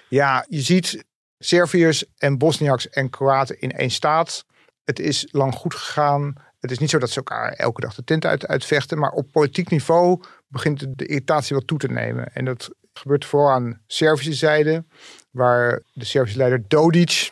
Ja, 0.09 0.45
je 0.49 0.61
ziet 0.61 1.05
Serviërs 1.39 2.05
en 2.17 2.39
Bosniaks 2.39 2.89
en 2.89 3.11
Kroaten 3.11 3.61
in 3.61 3.73
één 3.73 3.91
staat. 3.91 4.45
Het 4.85 4.99
is 4.99 5.29
lang 5.31 5.55
goed 5.55 5.75
gegaan. 5.75 6.35
Het 6.61 6.71
is 6.71 6.79
niet 6.79 6.91
zo 6.91 6.99
dat 6.99 7.11
ze 7.11 7.17
elkaar 7.17 7.53
elke 7.53 7.81
dag 7.81 7.95
de 7.95 8.05
tent 8.05 8.25
uit, 8.25 8.47
uitvechten. 8.47 8.99
Maar 8.99 9.11
op 9.11 9.33
politiek 9.33 9.71
niveau 9.71 10.23
begint 10.49 10.99
de, 10.99 11.07
irritatie 11.07 11.57
wel 11.57 11.65
toe 11.65 11.79
te 11.79 11.89
nemen. 11.89 12.35
En 12.35 12.45
dat 12.45 12.71
gebeurt 12.93 13.25
vooral 13.25 13.51
aan 13.51 13.81
Servische 13.87 14.33
zijde. 14.33 14.85
Waar 15.31 15.83
de 15.93 16.05
Servische 16.05 16.39
leider 16.39 16.69
Dodic, 16.69 17.31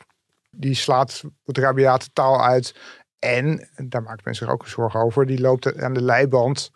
die 0.51 0.75
slaat 0.75 1.23
wat 1.45 1.59
rabiate 1.59 2.09
taal 2.13 2.45
uit. 2.45 2.75
En, 3.19 3.69
daar 3.77 4.03
maakt 4.03 4.25
men 4.25 4.35
zich 4.35 4.49
ook 4.49 4.69
zorgen 4.69 5.01
over, 5.01 5.27
die 5.27 5.41
loopt 5.41 5.81
aan 5.81 5.95
de 5.95 6.03
leiband 6.03 6.71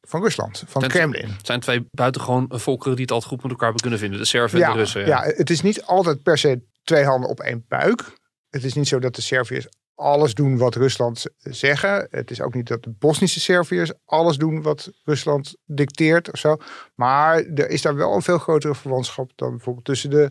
van 0.00 0.22
Rusland, 0.22 0.64
van 0.66 0.82
het 0.82 0.92
Kremlin. 0.92 1.28
Het 1.28 1.46
zijn 1.46 1.60
twee 1.60 1.86
buitengewoon 1.90 2.50
volkeren 2.52 2.94
die 2.94 3.04
het 3.04 3.12
altijd 3.12 3.32
goed 3.32 3.42
met 3.42 3.50
elkaar 3.50 3.64
hebben 3.64 3.82
kunnen 3.82 4.00
vinden. 4.00 4.18
De 4.18 4.26
Serven 4.26 4.62
en 4.62 4.72
de 4.72 4.78
Russen. 4.78 5.06
ja. 5.06 5.22
het 5.22 5.50
is 5.50 5.60
niet 5.60 5.82
altijd 5.82 6.22
per 6.22 6.38
se 6.38 6.62
twee 6.84 7.04
handen 7.04 7.30
op 7.30 7.40
één 7.40 7.64
buik. 7.68 8.18
Het 8.50 8.64
is 8.64 8.74
niet 8.74 8.88
zo 8.88 8.98
dat 8.98 9.14
de 9.14 9.22
Serviërs 9.22 9.68
alles 9.94 10.34
doen 10.34 10.58
wat 10.58 10.74
Rusland 10.74 11.24
zeggen. 11.36 12.06
Het 12.10 12.30
is 12.30 12.40
ook 12.40 12.54
niet 12.54 12.66
dat 12.66 12.82
de 12.82 12.90
Bosnische 12.90 13.40
Serviërs 13.40 13.92
alles 14.04 14.36
doen 14.36 14.62
wat 14.62 14.90
Rusland 15.04 15.56
dicteert 15.64 16.32
of 16.32 16.38
zo. 16.38 16.56
Maar 16.94 17.36
er 17.36 17.70
is 17.70 17.82
daar 17.82 17.94
wel 17.94 18.14
een 18.14 18.22
veel 18.22 18.38
grotere 18.38 18.74
verwantschap 18.74 19.30
dan 19.34 19.50
bijvoorbeeld 19.50 19.84
tussen 19.84 20.10
de 20.10 20.30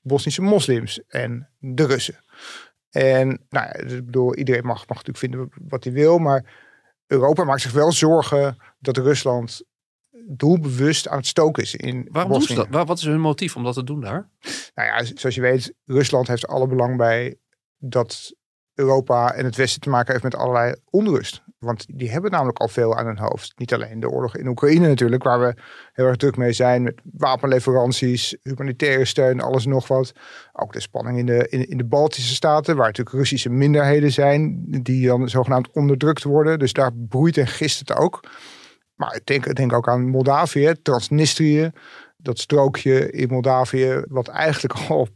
Bosnische 0.00 0.42
moslims 0.42 1.00
en 1.06 1.50
de 1.58 1.86
Russen. 1.86 2.24
En 2.90 3.26
nou 3.48 3.66
ja, 3.66 3.74
ik 3.74 4.04
bedoel, 4.04 4.34
iedereen 4.34 4.66
mag, 4.66 4.88
mag 4.88 5.04
natuurlijk 5.04 5.18
vinden 5.18 5.48
wat 5.68 5.84
hij 5.84 5.92
wil, 5.92 6.18
maar 6.18 6.66
Europa 7.06 7.44
maakt 7.44 7.60
zich 7.60 7.72
wel 7.72 7.92
zorgen 7.92 8.56
dat 8.78 8.96
Rusland 8.96 9.62
doelbewust 10.30 11.08
aan 11.08 11.16
het 11.16 11.26
stoken 11.26 11.62
is 11.62 11.74
in 11.74 12.08
Waarom 12.12 12.32
doen 12.32 12.42
ze 12.42 12.54
dat? 12.54 12.66
Wa- 12.70 12.84
Wat 12.84 12.98
is 12.98 13.04
hun 13.04 13.20
motief 13.20 13.56
om 13.56 13.64
dat 13.64 13.74
te 13.74 13.84
doen 13.84 14.00
daar? 14.00 14.28
Nou 14.74 14.88
ja, 14.88 15.04
zoals 15.14 15.34
je 15.34 15.40
weet, 15.40 15.74
Rusland 15.84 16.28
heeft 16.28 16.46
alle 16.46 16.66
belang 16.66 16.96
bij 16.96 17.36
dat 17.78 18.36
Europa 18.74 19.34
en 19.34 19.44
het 19.44 19.56
Westen 19.56 19.80
te 19.80 19.88
maken 19.90 20.10
heeft 20.12 20.24
met 20.24 20.34
allerlei 20.36 20.74
onrust. 20.90 21.42
Want 21.58 21.86
die 21.98 22.10
hebben 22.10 22.30
namelijk 22.30 22.58
al 22.58 22.68
veel 22.68 22.96
aan 22.96 23.06
hun 23.06 23.18
hoofd. 23.18 23.52
Niet 23.56 23.74
alleen 23.74 24.00
de 24.00 24.08
oorlog 24.10 24.36
in 24.36 24.46
Oekraïne 24.46 24.86
natuurlijk, 24.88 25.22
waar 25.22 25.40
we 25.40 25.54
heel 25.92 26.06
erg 26.06 26.16
druk 26.16 26.36
mee 26.36 26.52
zijn 26.52 26.82
met 26.82 27.00
wapenleveranties, 27.12 28.36
humanitaire 28.42 29.04
steun, 29.04 29.40
alles 29.40 29.64
en 29.64 29.70
nog 29.70 29.88
wat. 29.88 30.12
Ook 30.52 30.72
de 30.72 30.80
spanning 30.80 31.18
in 31.18 31.26
de, 31.26 31.48
in, 31.48 31.68
in 31.68 31.76
de 31.76 31.84
Baltische 31.84 32.34
Staten, 32.34 32.76
waar 32.76 32.86
natuurlijk 32.86 33.16
Russische 33.16 33.48
minderheden 33.50 34.12
zijn, 34.12 34.64
die 34.82 35.06
dan 35.06 35.28
zogenaamd 35.28 35.70
onderdrukt 35.72 36.22
worden. 36.22 36.58
Dus 36.58 36.72
daar 36.72 36.92
broeit 36.94 37.36
en 37.36 37.46
gist 37.46 37.78
het 37.78 37.94
ook. 37.94 38.20
Maar 38.98 39.14
ik 39.14 39.26
denk, 39.26 39.46
ik 39.46 39.54
denk 39.54 39.72
ook 39.72 39.88
aan 39.88 40.08
Moldavië, 40.08 40.74
Transnistrië, 40.82 41.70
dat 42.16 42.38
strookje 42.38 43.10
in 43.10 43.28
Moldavië, 43.28 44.02
wat 44.08 44.28
eigenlijk 44.28 44.80
al 44.88 45.08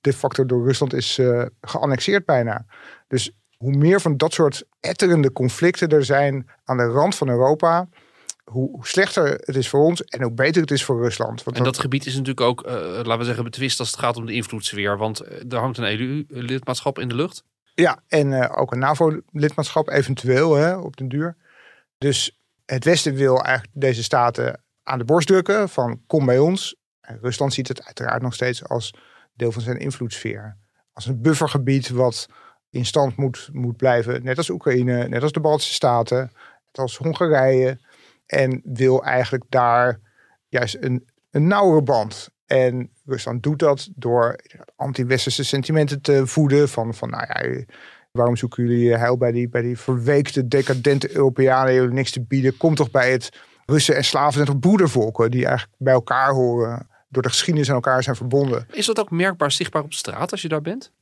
de 0.00 0.12
facto 0.12 0.46
door 0.46 0.66
Rusland 0.66 0.92
is 0.94 1.18
uh, 1.18 1.44
geannexeerd 1.60 2.24
bijna. 2.24 2.66
Dus 3.08 3.30
hoe 3.56 3.76
meer 3.76 4.00
van 4.00 4.16
dat 4.16 4.32
soort 4.32 4.64
etterende 4.80 5.32
conflicten 5.32 5.88
er 5.88 6.04
zijn 6.04 6.50
aan 6.64 6.76
de 6.76 6.86
rand 6.86 7.14
van 7.14 7.28
Europa, 7.28 7.88
hoe, 8.44 8.86
slechter 8.86 9.30
het 9.30 9.56
is 9.56 9.68
voor 9.68 9.80
ons 9.80 10.04
en 10.04 10.22
hoe 10.22 10.32
beter 10.32 10.62
het 10.62 10.70
is 10.70 10.84
voor 10.84 11.02
Rusland. 11.02 11.42
Want 11.42 11.56
en 11.56 11.64
dat 11.64 11.78
gebied 11.78 12.06
is 12.06 12.12
natuurlijk 12.12 12.40
ook, 12.40 12.66
uh, 12.66 12.72
laten 12.72 13.18
we 13.18 13.24
zeggen, 13.24 13.44
betwist 13.44 13.78
als 13.78 13.90
het 13.90 14.00
gaat 14.00 14.16
om 14.16 14.26
de 14.26 14.32
invloedssfeer. 14.32 14.96
Want 14.98 15.20
eh, 15.20 15.52
er 15.52 15.58
hangt 15.58 15.78
een 15.78 16.00
EU-lidmaatschap 16.00 16.98
in 16.98 17.08
de 17.08 17.14
lucht. 17.14 17.44
Ja, 17.74 18.02
en 18.08 18.30
uh, 18.30 18.52
ook 18.56 18.72
een 18.72 18.78
NAVO-lidmaatschap 18.78 19.88
eventueel 19.88 20.54
hè, 20.54 20.76
op 20.76 20.96
den 20.96 21.08
duur. 21.08 21.36
Dus 21.98 22.43
het 22.64 22.84
Westen 22.84 23.14
wil 23.14 23.42
eigenlijk 23.42 23.80
deze 23.80 24.02
staten 24.02 24.62
aan 24.82 24.98
de 24.98 25.04
borst 25.04 25.26
drukken 25.26 25.68
van 25.68 26.02
kom 26.06 26.26
bij 26.26 26.38
ons. 26.38 26.76
En 27.00 27.18
Rusland 27.20 27.52
ziet 27.52 27.68
het 27.68 27.84
uiteraard 27.84 28.22
nog 28.22 28.34
steeds 28.34 28.68
als 28.68 28.94
deel 29.34 29.52
van 29.52 29.62
zijn 29.62 29.78
invloedssfeer. 29.78 30.56
Als 30.92 31.06
een 31.06 31.20
buffergebied 31.20 31.88
wat 31.88 32.28
in 32.70 32.86
stand 32.86 33.16
moet, 33.16 33.48
moet 33.52 33.76
blijven. 33.76 34.24
Net 34.24 34.36
als 34.36 34.50
Oekraïne, 34.50 35.08
net 35.08 35.22
als 35.22 35.32
de 35.32 35.40
Baltische 35.40 35.72
Staten, 35.72 36.18
net 36.66 36.78
als 36.78 36.96
Hongarije. 36.96 37.78
En 38.26 38.60
wil 38.64 39.04
eigenlijk 39.04 39.44
daar 39.48 40.00
juist 40.48 40.76
een, 40.80 41.08
een 41.30 41.46
nauwere 41.46 41.82
band. 41.82 42.28
En 42.46 42.90
Rusland 43.04 43.42
doet 43.42 43.58
dat 43.58 43.88
door 43.94 44.40
anti-westerse 44.76 45.44
sentimenten 45.44 46.00
te 46.00 46.26
voeden. 46.26 46.68
Van, 46.68 46.94
van 46.94 47.10
nou 47.10 47.26
ja, 47.26 47.64
waarom 48.16 48.36
zoeken 48.36 48.66
jullie 48.66 48.96
heil 48.96 49.16
bij 49.16 49.32
die, 49.32 49.48
bij 49.48 49.62
die 49.62 49.78
verweekte, 49.78 50.48
decadente 50.48 51.16
Europeanen? 51.16 51.74
Jullie 51.74 51.92
niks 51.92 52.10
te 52.10 52.20
bieden. 52.20 52.56
Kom 52.56 52.74
toch 52.74 52.90
bij 52.90 53.12
het 53.12 53.28
Russen 53.66 53.96
en 53.96 54.04
Slaven 54.04 54.32
zijn 54.32 54.46
toch 54.46 54.58
broedervolken 54.58 55.30
die 55.30 55.46
eigenlijk 55.46 55.76
bij 55.78 55.92
elkaar 55.92 56.32
horen. 56.32 56.88
Door 57.08 57.22
de 57.22 57.28
geschiedenis 57.28 57.68
aan 57.68 57.74
elkaar 57.74 58.02
zijn 58.02 58.16
verbonden. 58.16 58.66
Is 58.70 58.86
dat 58.86 58.98
ook 58.98 59.10
merkbaar 59.10 59.50
zichtbaar 59.52 59.82
op 59.82 59.92
straat 59.92 60.30
als 60.30 60.42
je 60.42 60.48
daar 60.48 60.60
bent? 60.60 60.92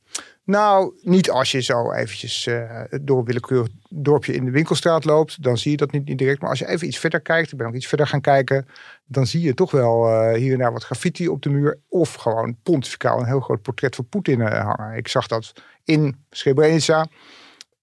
Nou, 0.45 0.99
niet 1.01 1.29
als 1.29 1.51
je 1.51 1.61
zo 1.61 1.91
eventjes 1.91 2.47
uh, 2.47 2.81
door 3.01 3.17
een 3.17 3.25
willekeurig 3.25 3.67
dorpje 3.89 4.33
in 4.33 4.45
de 4.45 4.51
winkelstraat 4.51 5.05
loopt. 5.05 5.43
Dan 5.43 5.57
zie 5.57 5.71
je 5.71 5.77
dat 5.77 5.91
niet, 5.91 6.05
niet, 6.05 6.17
direct. 6.17 6.41
Maar 6.41 6.49
als 6.49 6.59
je 6.59 6.67
even 6.67 6.87
iets 6.87 6.97
verder 6.97 7.21
kijkt, 7.21 7.51
ik 7.51 7.57
ben 7.57 7.67
ook 7.67 7.73
iets 7.73 7.87
verder 7.87 8.07
gaan 8.07 8.21
kijken. 8.21 8.67
Dan 9.05 9.27
zie 9.27 9.41
je 9.41 9.53
toch 9.53 9.71
wel 9.71 10.09
uh, 10.09 10.33
hier 10.33 10.53
en 10.53 10.59
daar 10.59 10.71
wat 10.71 10.83
graffiti 10.83 11.27
op 11.27 11.41
de 11.41 11.49
muur. 11.49 11.79
Of 11.89 12.13
gewoon 12.13 12.57
pontificaal 12.63 13.19
een 13.19 13.25
heel 13.25 13.39
groot 13.39 13.61
portret 13.61 13.95
van 13.95 14.07
Poetin 14.07 14.39
uh, 14.39 14.75
hangen. 14.75 14.97
Ik 14.97 15.07
zag 15.07 15.27
dat 15.27 15.53
in 15.83 16.25
Srebrenica. 16.29 17.07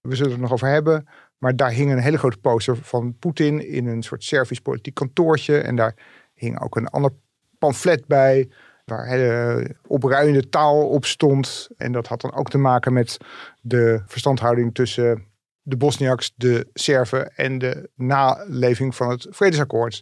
We 0.01 0.15
zullen 0.15 0.31
het 0.31 0.41
nog 0.41 0.51
over 0.51 0.67
hebben. 0.67 1.07
Maar 1.37 1.55
daar 1.55 1.71
hing 1.71 1.91
een 1.91 1.99
hele 1.99 2.17
grote 2.17 2.37
poster 2.37 2.77
van 2.77 3.15
Poetin 3.19 3.67
in 3.67 3.87
een 3.87 4.03
soort 4.03 4.23
Servisch 4.23 4.59
politiek 4.59 4.93
kantoortje. 4.93 5.57
En 5.57 5.75
daar 5.75 5.95
hing 6.33 6.61
ook 6.61 6.75
een 6.75 6.87
ander 6.87 7.11
pamflet 7.59 8.07
bij 8.07 8.49
waar 8.85 9.07
hele 9.07 9.75
opruiende 9.87 10.49
taal 10.49 10.87
op 10.87 11.05
stond. 11.05 11.69
En 11.77 11.91
dat 11.91 12.07
had 12.07 12.21
dan 12.21 12.33
ook 12.33 12.49
te 12.49 12.57
maken 12.57 12.93
met 12.93 13.17
de 13.61 14.01
verstandhouding 14.05 14.73
tussen 14.73 15.25
de 15.61 15.77
Bosniaks, 15.77 16.33
de 16.35 16.69
Serven 16.73 17.35
en 17.35 17.57
de 17.57 17.89
naleving 17.95 18.95
van 18.95 19.09
het 19.09 19.27
vredesakkoord. 19.29 20.01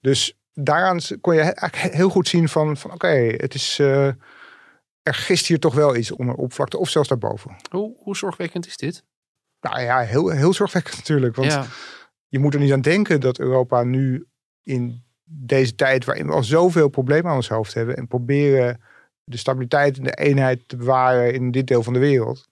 Dus 0.00 0.38
daaraan 0.52 1.00
kon 1.20 1.34
je 1.34 1.40
eigenlijk 1.40 1.94
heel 1.94 2.08
goed 2.08 2.28
zien 2.28 2.48
van, 2.48 2.76
van 2.76 2.92
oké, 2.92 3.34
het 3.36 3.54
is... 3.54 3.78
Uh, 3.78 4.10
er 5.02 5.14
gist 5.14 5.46
hier 5.46 5.58
toch 5.58 5.74
wel 5.74 5.96
iets 5.96 6.10
onder 6.10 6.34
oppervlakte 6.34 6.78
of 6.78 6.88
zelfs 6.88 7.08
daarboven. 7.08 7.56
Hoe, 7.70 7.96
hoe 7.98 8.16
zorgwekkend 8.16 8.66
is 8.66 8.76
dit? 8.76 9.04
Nou 9.60 9.80
ja, 9.80 10.00
heel, 10.00 10.28
heel 10.28 10.52
zorgwekkend 10.52 10.96
natuurlijk. 10.96 11.36
Want 11.36 11.58
je 12.28 12.38
moet 12.38 12.54
er 12.54 12.60
niet 12.60 12.72
aan 12.72 12.80
denken 12.80 13.20
dat 13.20 13.38
Europa 13.38 13.82
nu 13.82 14.26
in 14.62 15.04
deze 15.28 15.74
tijd 15.74 16.04
waarin 16.04 16.26
we 16.26 16.32
al 16.32 16.42
zoveel 16.42 16.88
problemen 16.88 17.30
aan 17.30 17.36
ons 17.36 17.48
hoofd 17.48 17.74
hebben 17.74 17.96
en 17.96 18.08
proberen 18.08 18.80
de 19.24 19.36
stabiliteit 19.36 19.98
en 19.98 20.04
de 20.04 20.14
eenheid 20.14 20.68
te 20.68 20.76
bewaren 20.76 21.34
in 21.34 21.50
dit 21.50 21.66
deel 21.66 21.82
van 21.82 21.92
de 21.92 21.98
wereld, 21.98 22.48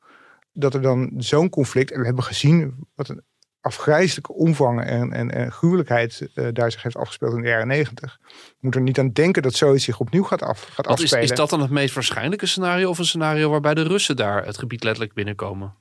dat 0.52 0.74
er 0.74 0.82
dan 0.82 1.12
zo'n 1.16 1.48
conflict, 1.48 1.90
en 1.90 1.98
we 1.98 2.06
hebben 2.06 2.24
gezien 2.24 2.86
wat 2.94 3.08
een 3.08 3.22
afgrijzelijke 3.60 4.32
omvang 4.32 4.84
en, 4.84 5.12
en, 5.12 5.30
en 5.30 5.52
gruwelijkheid 5.52 6.28
uh, 6.34 6.48
daar 6.52 6.72
zich 6.72 6.82
heeft 6.82 6.96
afgespeeld 6.96 7.34
in 7.34 7.42
de 7.42 7.48
jaren 7.48 7.66
negentig. 7.66 8.18
Moet 8.60 8.74
er 8.74 8.80
niet 8.80 8.98
aan 8.98 9.12
denken 9.12 9.42
dat 9.42 9.54
zoiets 9.54 9.84
zich 9.84 10.00
opnieuw 10.00 10.22
gaat, 10.22 10.42
af, 10.42 10.62
gaat 10.62 10.86
afspelen. 10.86 11.24
Is, 11.24 11.30
is 11.30 11.36
dat 11.36 11.50
dan 11.50 11.60
het 11.60 11.70
meest 11.70 11.94
waarschijnlijke 11.94 12.46
scenario 12.46 12.88
of 12.88 12.98
een 12.98 13.04
scenario 13.04 13.50
waarbij 13.50 13.74
de 13.74 13.82
Russen 13.82 14.16
daar 14.16 14.44
het 14.44 14.58
gebied 14.58 14.84
letterlijk 14.84 15.14
binnenkomen? 15.14 15.74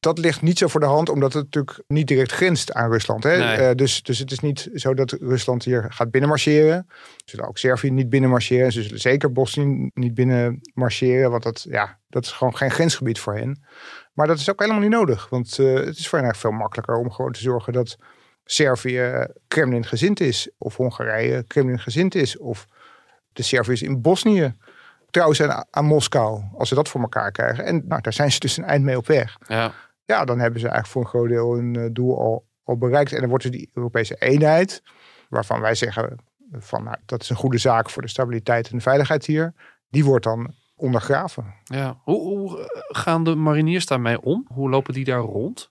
Dat 0.00 0.18
ligt 0.18 0.42
niet 0.42 0.58
zo 0.58 0.66
voor 0.66 0.80
de 0.80 0.86
hand, 0.86 1.08
omdat 1.08 1.32
het 1.32 1.44
natuurlijk 1.44 1.82
niet 1.86 2.06
direct 2.06 2.32
grenst 2.32 2.72
aan 2.72 2.90
Rusland. 2.90 3.22
Hè? 3.22 3.68
Uh, 3.68 3.74
dus, 3.74 4.02
dus 4.02 4.18
het 4.18 4.30
is 4.30 4.38
niet 4.40 4.70
zo 4.74 4.94
dat 4.94 5.10
Rusland 5.10 5.64
hier 5.64 5.86
gaat 5.88 6.10
binnenmarcheren. 6.10 6.86
Ze 6.88 7.22
zullen 7.24 7.48
ook 7.48 7.58
Servië 7.58 7.90
niet 7.90 8.08
binnenmarcheren. 8.08 8.72
Ze 8.72 8.82
zullen 8.82 9.00
zeker 9.00 9.32
Bosnië 9.32 9.90
niet 9.94 10.14
binnenmarcheren, 10.14 11.30
want 11.30 11.42
dat, 11.42 11.66
ja, 11.68 11.98
dat 12.08 12.24
is 12.24 12.32
gewoon 12.32 12.56
geen 12.56 12.70
grensgebied 12.70 13.18
voor 13.18 13.34
hen. 13.34 13.64
Maar 14.12 14.26
dat 14.26 14.38
is 14.38 14.50
ook 14.50 14.60
helemaal 14.60 14.82
niet 14.82 14.90
nodig, 14.90 15.28
want 15.28 15.58
uh, 15.58 15.74
het 15.74 15.98
is 15.98 16.08
voor 16.08 16.18
hen 16.18 16.26
eigenlijk 16.26 16.36
veel 16.36 16.50
makkelijker 16.50 16.96
om 16.96 17.10
gewoon 17.10 17.32
te 17.32 17.40
zorgen 17.40 17.72
dat 17.72 17.96
Servië 18.44 19.26
Kremlin 19.48 19.84
gezind 19.84 20.20
is, 20.20 20.50
of 20.58 20.76
Hongarije 20.76 21.44
Kremlin 21.46 21.78
gezind 21.78 22.14
is, 22.14 22.38
of 22.38 22.66
de 23.32 23.42
Serviërs 23.42 23.82
in 23.82 24.00
Bosnië 24.00 24.54
trouw 25.12 25.32
zijn 25.32 25.66
aan 25.70 25.84
Moskou, 25.84 26.42
als 26.54 26.68
ze 26.68 26.74
dat 26.74 26.88
voor 26.88 27.00
elkaar 27.00 27.30
krijgen. 27.30 27.64
En 27.64 27.82
nou, 27.86 28.00
daar 28.00 28.12
zijn 28.12 28.32
ze 28.32 28.38
dus 28.38 28.56
een 28.56 28.64
eind 28.64 28.84
mee 28.84 28.96
op 28.96 29.06
weg. 29.06 29.36
Ja 29.46 29.72
ja, 30.04 30.24
dan 30.24 30.38
hebben 30.38 30.60
ze 30.60 30.68
eigenlijk 30.68 30.92
voor 30.92 31.02
een 31.02 31.08
groot 31.08 31.28
deel 31.28 31.54
hun 31.54 31.76
eh, 31.76 31.88
doel 31.92 32.18
al, 32.18 32.46
al 32.64 32.76
bereikt. 32.76 33.12
En 33.12 33.20
dan 33.20 33.28
wordt 33.28 33.44
er 33.44 33.50
die 33.50 33.70
Europese 33.72 34.14
eenheid, 34.14 34.82
waarvan 35.28 35.60
wij 35.60 35.74
zeggen 35.74 36.18
van 36.52 36.84
nou, 36.84 36.96
dat 37.06 37.22
is 37.22 37.30
een 37.30 37.36
goede 37.36 37.58
zaak 37.58 37.90
voor 37.90 38.02
de 38.02 38.08
stabiliteit 38.08 38.70
en 38.70 38.76
de 38.76 38.82
veiligheid 38.82 39.26
hier, 39.26 39.54
die 39.88 40.04
wordt 40.04 40.24
dan 40.24 40.54
ondergraven. 40.76 41.54
Ja, 41.64 42.00
hoe, 42.02 42.20
hoe 42.20 42.58
eh, 42.58 42.66
gaan 42.88 43.24
de 43.24 43.34
mariniers 43.34 43.86
daarmee 43.86 44.20
om? 44.20 44.46
Hoe 44.48 44.70
lopen 44.70 44.94
die 44.94 45.04
daar 45.04 45.20
rond? 45.20 45.70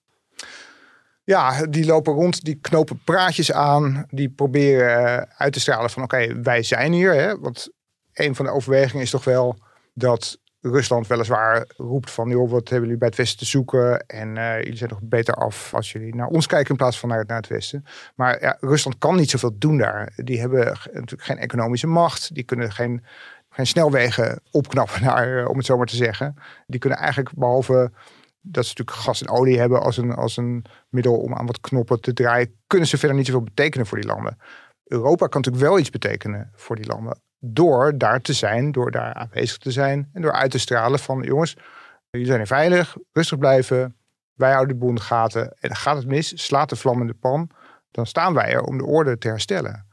Ja, 1.24 1.66
die 1.66 1.86
lopen 1.86 2.14
rond, 2.14 2.44
die 2.44 2.56
knopen 2.56 3.02
praatjes 3.04 3.52
aan, 3.52 4.06
die 4.10 4.30
proberen 4.30 5.08
eh, 5.08 5.36
uit 5.38 5.54
te 5.54 5.60
stralen 5.60 5.90
van 5.90 6.04
oké, 6.04 6.42
wij 6.42 6.64
zijn 6.64 6.94
hier. 6.94 7.14
Hè? 7.14 7.40
Want 7.40 7.70
een 8.14 8.36
van 8.36 8.46
de 8.46 8.52
overwegingen 8.52 9.04
is 9.04 9.10
toch 9.10 9.24
wel 9.24 9.58
dat 9.94 10.40
Rusland 10.62 11.08
weliswaar 11.08 11.66
roept 11.78 12.12
van, 12.12 12.30
joh, 12.30 12.50
wat 12.50 12.70
hebben 12.70 12.82
jullie 12.82 12.98
bij 12.98 13.08
het 13.08 13.18
Westen 13.18 13.38
te 13.38 13.46
zoeken? 13.46 14.06
En 14.08 14.36
uh, 14.36 14.58
jullie 14.58 14.78
zijn 14.78 14.90
nog 14.90 15.00
beter 15.04 15.34
af 15.34 15.74
als 15.74 15.92
jullie 15.92 16.16
naar 16.16 16.28
ons 16.28 16.46
kijken 16.46 16.70
in 16.70 16.76
plaats 16.76 17.00
van 17.00 17.10
naar, 17.10 17.24
naar 17.28 17.38
het 17.38 17.48
Westen. 17.48 17.86
Maar 18.16 18.42
ja, 18.42 18.58
Rusland 18.60 18.98
kan 18.98 19.16
niet 19.16 19.30
zoveel 19.30 19.58
doen 19.58 19.78
daar. 19.78 20.14
Die 20.16 20.40
hebben 20.40 20.66
natuurlijk 20.94 21.24
geen 21.24 21.38
economische 21.38 21.88
macht. 21.88 22.34
Die 22.34 22.44
kunnen 22.44 22.72
geen, 22.72 23.04
geen 23.50 23.68
snelwegen 23.68 24.42
opknappen, 24.52 25.04
naar, 25.06 25.40
eh, 25.40 25.50
om 25.50 25.58
het 25.58 25.66
zo 25.66 25.78
maar 25.78 25.86
te 25.86 25.96
zeggen. 25.96 26.36
Die 26.68 26.80
kunnen 26.80 27.00
eigenlijk, 27.00 27.36
behalve 27.36 27.92
dat 28.42 28.66
ze 28.66 28.70
natuurlijk 28.70 28.98
gas 28.98 29.22
en 29.22 29.30
olie 29.30 29.60
hebben 29.60 29.82
als 29.82 29.98
een, 29.98 30.14
als 30.14 30.38
een 30.38 30.66
middel 30.90 31.18
om 31.18 31.36
aan 31.36 31.46
wat 31.46 31.60
knoppen 31.60 32.02
te 32.02 32.14
draaien, 32.14 32.56
kunnen 32.68 32.88
ze 32.88 32.98
verder 32.98 33.18
niet 33.18 33.26
zoveel 33.26 33.44
betekenen 33.44 33.86
voor 33.86 34.00
die 34.00 34.08
landen. 34.08 34.38
Europa 34.84 35.28
kan 35.28 35.42
natuurlijk 35.42 35.70
wel 35.70 35.80
iets 35.80 35.90
betekenen 35.90 36.52
voor 36.56 36.76
die 36.76 36.86
landen 36.86 37.22
door 37.44 37.98
daar 37.98 38.22
te 38.22 38.34
zijn, 38.34 38.72
door 38.72 38.92
daar 38.92 39.14
aanwezig 39.14 39.58
te 39.58 39.72
zijn 39.72 40.10
en 40.14 40.22
door 40.22 40.32
uit 40.32 40.52
te 40.52 40.60
stralen 40.60 41.00
van 41.00 41.22
jongens, 41.22 41.58
jullie 42.10 42.28
zijn 42.28 42.40
er 42.40 42.48
veilig, 42.48 42.98
rustig 43.12 43.38
blijven, 43.38 43.96
wij 44.34 44.52
houden 44.52 44.74
de 44.74 44.80
boel 44.80 44.90
in 44.90 44.96
de 44.96 45.02
gaten 45.02 45.56
en 45.60 45.76
gaat 45.76 45.98
het 45.98 46.08
mis, 46.08 46.46
slaat 46.46 46.70
de 46.70 46.76
vlam 46.76 47.02
in 47.02 47.08
de 47.08 47.14
pan, 47.14 47.50
dan 47.92 48.06
staan 48.06 48.34
wij 48.34 48.52
er 48.52 48.64
om 48.64 48.78
de 48.78 48.86
orde 48.86 49.18
te 49.18 49.28
herstellen. 49.28 49.88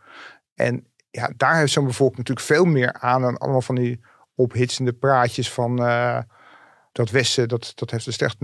En 0.55 0.87
ja, 1.11 1.31
daar 1.37 1.57
heeft 1.57 1.73
zo'n 1.73 1.87
bevolking 1.87 2.19
natuurlijk 2.19 2.47
veel 2.47 2.64
meer 2.64 2.93
aan 2.93 3.23
dan 3.23 3.38
allemaal 3.38 3.62
van 3.62 3.75
die 3.75 4.00
ophitsende 4.35 4.93
praatjes 4.93 5.52
van 5.52 5.83
uh, 5.83 6.19
dat 6.93 7.11
Westen, 7.11 7.49
dat, 7.49 7.73
dat 7.75 7.90
heeft 7.90 8.05
het 8.05 8.14
slecht 8.14 8.37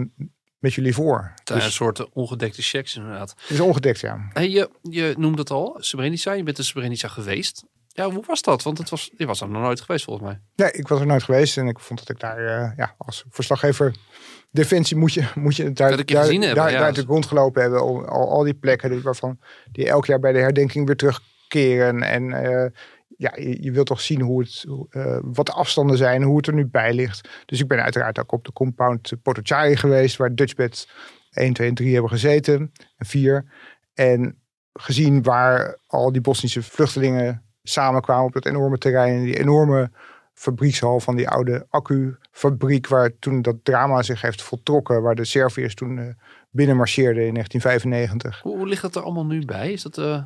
met 0.58 0.74
jullie 0.74 0.94
voor. 0.94 1.32
Het 1.34 1.46
dus, 1.46 1.64
een 1.64 1.72
soort 1.72 2.10
ongedekte 2.10 2.62
checks 2.62 2.96
inderdaad. 2.96 3.34
is 3.48 3.60
ongedekt, 3.60 4.00
ja. 4.00 4.28
Hey, 4.32 4.50
je, 4.50 4.70
je 4.82 5.14
noemde 5.18 5.38
het 5.38 5.50
al, 5.50 5.76
Srebrenica. 5.78 6.32
Je 6.32 6.42
bent 6.42 6.58
in 6.58 6.64
Srebrenica 6.64 7.08
geweest. 7.08 7.64
Ja, 7.96 8.10
hoe 8.10 8.24
was 8.26 8.42
dat? 8.42 8.62
Want 8.62 8.78
het 8.78 8.90
was, 8.90 9.10
je 9.16 9.26
was 9.26 9.40
er 9.40 9.48
nog 9.48 9.62
nooit 9.62 9.80
geweest 9.80 10.04
volgens 10.04 10.26
mij. 10.26 10.40
Nee, 10.56 10.70
ik 10.70 10.88
was 10.88 11.00
er 11.00 11.06
nooit 11.06 11.22
geweest. 11.22 11.56
En 11.56 11.68
ik 11.68 11.78
vond 11.78 11.98
dat 11.98 12.08
ik 12.08 12.20
daar 12.20 12.40
uh, 12.40 12.76
ja, 12.76 12.94
als 12.98 13.24
verslaggever 13.28 13.94
Defensie 14.50 14.96
moet 14.96 15.12
je, 15.12 15.24
moet 15.34 15.56
je 15.56 15.62
daar, 15.62 15.96
daar, 15.96 16.04
daar, 16.04 16.24
hebben, 16.24 16.40
daar, 16.40 16.54
ja. 16.54 16.78
daar 16.78 16.80
natuurlijk 16.80 17.08
rondgelopen 17.08 17.62
hebben. 17.62 17.80
Al, 17.80 18.04
al, 18.06 18.42
die 18.42 18.54
plekken 18.54 19.02
waarvan 19.02 19.38
die 19.72 19.88
elk 19.88 20.06
jaar 20.06 20.18
bij 20.18 20.32
de 20.32 20.38
herdenking 20.38 20.86
weer 20.86 20.96
terugkeren. 20.96 22.02
En 22.02 22.22
uh, 22.22 22.66
ja, 23.16 23.32
je, 23.36 23.62
je, 23.62 23.70
wilt 23.70 23.86
toch 23.86 24.00
zien 24.00 24.20
hoe 24.20 24.40
het, 24.40 24.64
uh, 24.90 25.18
wat 25.22 25.46
de 25.46 25.52
afstanden 25.52 25.96
zijn, 25.96 26.22
hoe 26.22 26.36
het 26.36 26.46
er 26.46 26.54
nu 26.54 26.66
bij 26.66 26.94
ligt. 26.94 27.28
Dus 27.46 27.60
ik 27.60 27.68
ben 27.68 27.82
uiteraard 27.82 28.20
ook 28.20 28.32
op 28.32 28.44
de 28.44 28.52
compound 28.52 29.12
Potocari 29.22 29.76
geweest, 29.76 30.16
waar 30.16 30.34
Dutchbed 30.34 30.88
1, 31.30 31.52
2 31.52 31.68
en 31.68 31.74
3 31.74 31.92
hebben 31.92 32.10
gezeten. 32.10 32.72
En 32.96 33.06
4. 33.06 33.44
En 33.94 34.38
gezien 34.72 35.22
waar 35.22 35.78
al 35.86 36.12
die 36.12 36.20
Bosnische 36.20 36.62
vluchtelingen 36.62 37.44
samenkwamen 37.68 38.24
op 38.24 38.32
dat 38.32 38.46
enorme 38.46 38.78
terrein. 38.78 39.24
Die 39.24 39.38
enorme 39.38 39.90
fabriekshal 40.34 41.00
van 41.00 41.16
die 41.16 41.28
oude 41.28 41.66
accufabriek. 41.70 42.86
Waar 42.86 43.18
toen 43.18 43.42
dat 43.42 43.56
drama 43.62 44.02
zich 44.02 44.20
heeft 44.20 44.42
voltrokken. 44.42 45.02
Waar 45.02 45.14
de 45.14 45.24
Serviërs 45.24 45.74
toen 45.74 45.96
uh, 45.96 46.08
binnen 46.50 46.76
marcheerden 46.76 47.26
in 47.26 47.32
1995. 47.32 48.40
Hoe, 48.42 48.56
hoe, 48.56 48.66
ligt 48.66 48.82
dat 48.82 48.96
er 48.96 49.02
allemaal 49.02 49.26
nu 49.26 49.44
bij? 49.44 49.72
Is 49.72 49.82
dat... 49.82 49.98
Uh... 49.98 50.24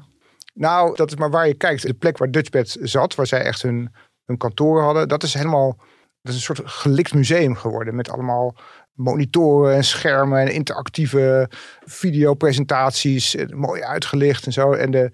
Nou, 0.55 0.97
dat 0.97 1.11
is 1.11 1.17
maar 1.17 1.31
waar 1.31 1.47
je 1.47 1.55
kijkt. 1.55 1.83
De 1.83 1.95
plek 1.95 2.19
waar 2.19 2.31
Dutchbed 2.31 2.77
zat. 2.81 3.15
Waar 3.15 3.27
zij 3.27 3.43
echt 3.43 3.63
hun, 3.63 3.93
hun 4.25 4.37
kantoren 4.37 4.85
hadden. 4.85 5.09
Dat 5.09 5.23
is 5.23 5.35
helemaal... 5.35 5.77
Dat 6.23 6.37
is 6.37 6.49
een 6.49 6.55
soort 6.55 6.71
gelikt 6.71 7.15
museum 7.15 7.55
geworden. 7.55 7.95
Met 7.95 8.11
allemaal 8.11 8.57
monitoren 8.93 9.75
en 9.75 9.85
schermen 9.85 10.41
en 10.41 10.53
interactieve 10.53 11.51
videopresentaties. 11.85 13.37
Mooi 13.55 13.83
uitgelicht 13.83 14.47
en 14.47 14.53
zo. 14.53 14.73
En 14.73 14.91
de, 14.91 15.11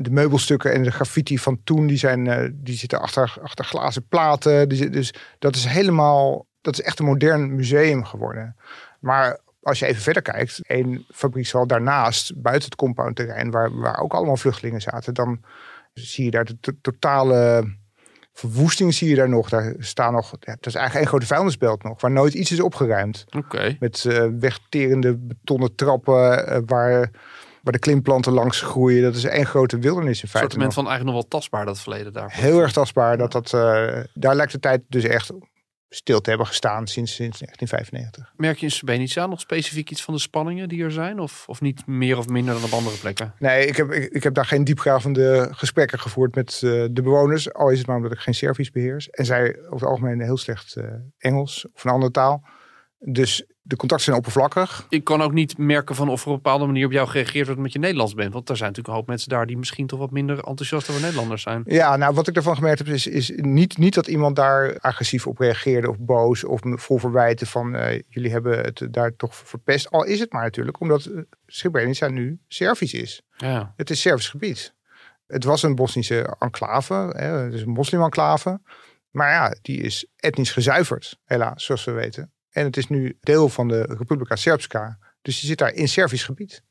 de 0.00 0.10
meubelstukken 0.10 0.72
en 0.72 0.82
de 0.82 0.90
graffiti 0.90 1.38
van 1.38 1.60
toen, 1.64 1.86
die, 1.86 1.96
zijn, 1.96 2.26
uh, 2.26 2.48
die 2.52 2.76
zitten 2.76 3.00
achter, 3.00 3.36
achter 3.42 3.64
glazen 3.64 4.06
platen. 4.08 4.68
Die, 4.68 4.90
dus 4.90 5.14
dat 5.38 5.56
is 5.56 5.64
helemaal, 5.64 6.46
dat 6.60 6.78
is 6.78 6.82
echt 6.82 6.98
een 6.98 7.04
modern 7.04 7.54
museum 7.54 8.04
geworden. 8.04 8.56
Maar 9.00 9.38
als 9.62 9.78
je 9.78 9.86
even 9.86 10.02
verder 10.02 10.22
kijkt, 10.22 10.60
één 10.66 11.04
fabriekshal 11.14 11.66
daarnaast, 11.66 12.42
buiten 12.42 12.64
het 12.64 12.78
compoundterrein, 12.78 13.50
waar, 13.50 13.78
waar 13.78 13.98
ook 13.98 14.12
allemaal 14.12 14.36
vluchtelingen 14.36 14.80
zaten, 14.80 15.14
dan 15.14 15.40
zie 15.92 16.24
je 16.24 16.30
daar 16.30 16.44
de 16.44 16.80
totale 16.80 17.64
verwoesting 18.32 18.94
zie 18.94 19.08
je 19.08 19.14
daar 19.14 19.28
nog. 19.28 19.48
Daar 19.48 19.74
staan 19.78 20.12
nog, 20.12 20.30
dat 20.30 20.66
is 20.66 20.74
eigenlijk 20.74 21.04
een 21.04 21.10
grote 21.10 21.26
vuilnisbelt 21.26 21.82
nog, 21.82 22.00
waar 22.00 22.10
nooit 22.10 22.34
iets 22.34 22.52
is 22.52 22.60
opgeruimd. 22.60 23.24
Oké. 23.36 23.76
Met 23.80 24.04
uh, 24.04 24.26
wegterende 24.38 25.16
betonnen 25.16 25.74
trappen, 25.74 26.52
uh, 26.52 26.58
waar, 26.66 27.10
waar 27.66 27.74
de 27.74 27.80
klimplanten 27.80 28.32
langs 28.32 28.60
groeien. 28.60 29.02
Dat 29.02 29.14
is 29.14 29.24
één 29.24 29.46
grote 29.46 29.78
wildernis 29.78 30.22
in 30.22 30.28
feite. 30.28 30.54
Een 30.54 30.62
soort 30.62 30.74
van 30.74 30.86
eigenlijk 30.86 31.16
nog 31.16 31.22
wel 31.22 31.40
tastbaar, 31.40 31.64
dat 31.64 31.80
verleden 31.80 32.12
daar. 32.12 32.32
Heel 32.32 32.60
erg 32.60 32.72
tastbaar. 32.72 33.16
Dat, 33.16 33.32
dat, 33.32 33.52
uh, 33.52 33.60
daar 34.14 34.34
lijkt 34.34 34.52
de 34.52 34.58
tijd 34.58 34.82
dus 34.88 35.04
echt 35.04 35.32
stil 35.88 36.20
te 36.20 36.28
hebben 36.28 36.46
gestaan 36.46 36.86
sinds, 36.86 37.14
sinds 37.14 37.38
1995. 37.38 38.32
Merk 38.36 38.58
je 38.58 38.66
in 38.66 38.72
Srebrenica 38.72 39.26
nog 39.26 39.40
specifiek 39.40 39.90
iets 39.90 40.02
van 40.02 40.14
de 40.14 40.20
spanningen 40.20 40.68
die 40.68 40.84
er 40.84 40.92
zijn? 40.92 41.18
Of, 41.18 41.44
of 41.46 41.60
niet 41.60 41.86
meer 41.86 42.18
of 42.18 42.28
minder 42.28 42.54
dan 42.54 42.64
op 42.64 42.72
andere 42.72 42.96
plekken? 42.96 43.34
Nee, 43.38 43.66
ik 43.66 43.76
heb, 43.76 43.90
ik, 43.90 44.12
ik 44.12 44.22
heb 44.22 44.34
daar 44.34 44.46
geen 44.46 44.64
diepgravende 44.64 45.48
gesprekken 45.50 45.98
gevoerd 45.98 46.34
met 46.34 46.60
uh, 46.64 46.70
de 46.90 47.02
bewoners. 47.02 47.52
Al 47.52 47.70
is 47.70 47.78
het 47.78 47.86
maar 47.86 47.96
omdat 47.96 48.12
ik 48.12 48.18
geen 48.18 48.34
Servisch 48.34 48.70
beheers. 48.70 49.10
En 49.10 49.24
zij 49.24 49.56
over 49.58 49.72
het 49.72 49.84
algemeen 49.84 50.20
heel 50.20 50.36
slecht 50.36 50.76
uh, 50.76 50.84
Engels 51.18 51.66
of 51.72 51.84
een 51.84 51.90
andere 51.90 52.12
taal. 52.12 52.44
Dus 52.98 53.44
de 53.62 53.76
contacten 53.76 54.06
zijn 54.06 54.16
oppervlakkig. 54.16 54.86
Ik 54.88 55.04
kan 55.04 55.22
ook 55.22 55.32
niet 55.32 55.58
merken 55.58 55.94
van 55.94 56.08
of 56.08 56.20
er 56.20 56.26
op 56.26 56.32
een 56.32 56.42
bepaalde 56.42 56.66
manier 56.66 56.86
op 56.86 56.92
jou 56.92 57.08
gereageerd 57.08 57.46
wordt 57.46 57.60
met 57.60 57.72
je 57.72 57.78
Nederlands 57.78 58.14
bent. 58.14 58.32
Want 58.32 58.48
er 58.48 58.56
zijn 58.56 58.68
natuurlijk 58.68 58.94
een 58.94 59.00
hoop 59.00 59.08
mensen 59.10 59.28
daar 59.28 59.46
die 59.46 59.58
misschien 59.58 59.86
toch 59.86 59.98
wat 59.98 60.10
minder 60.10 60.36
enthousiast 60.36 60.88
over 60.88 61.00
Nederlanders 61.02 61.42
zijn. 61.42 61.62
Ja, 61.66 61.96
nou 61.96 62.14
wat 62.14 62.28
ik 62.28 62.36
ervan 62.36 62.54
gemerkt 62.54 62.78
heb 62.78 62.88
is, 62.88 63.06
is 63.06 63.32
niet, 63.34 63.78
niet 63.78 63.94
dat 63.94 64.06
iemand 64.06 64.36
daar 64.36 64.78
agressief 64.78 65.26
op 65.26 65.38
reageerde 65.38 65.88
of 65.88 65.96
boos 65.98 66.44
of 66.44 66.60
vol 66.62 66.98
verwijten 66.98 67.46
van 67.46 67.74
uh, 67.74 68.00
jullie 68.08 68.30
hebben 68.30 68.58
het 68.58 68.86
daar 68.90 69.16
toch 69.16 69.34
verpest. 69.34 69.90
Al 69.90 70.04
is 70.04 70.20
het 70.20 70.32
maar 70.32 70.42
natuurlijk 70.42 70.80
omdat 70.80 71.06
uh, 71.06 71.20
Srebrenica 71.46 72.08
nu 72.08 72.40
Servisch 72.48 72.94
is. 72.94 73.22
Ja. 73.36 73.72
Het 73.76 73.90
is 73.90 74.00
Servisch 74.00 74.28
gebied. 74.28 74.74
Het 75.26 75.44
was 75.44 75.62
een 75.62 75.74
Bosnische 75.74 76.36
enclave, 76.38 76.94
hè, 76.94 77.26
het 77.26 77.54
is 77.54 77.62
een 77.62 77.68
moslim-enclave. 77.68 78.60
Maar 79.10 79.30
ja, 79.30 79.56
die 79.62 79.80
is 79.80 80.06
etnisch 80.16 80.50
gezuiverd, 80.50 81.18
helaas, 81.24 81.64
zoals 81.64 81.84
we 81.84 81.92
weten. 81.92 82.30
En 82.56 82.64
het 82.64 82.76
is 82.76 82.88
nu 82.88 83.16
deel 83.20 83.48
van 83.48 83.68
de 83.68 83.82
Republika 83.98 84.36
Srpska. 84.36 84.98
Dus 85.22 85.40
je 85.40 85.46
zit 85.46 85.58
daar 85.58 85.72
in 85.72 85.88
Servisch 85.88 86.24
gebied. 86.24 86.62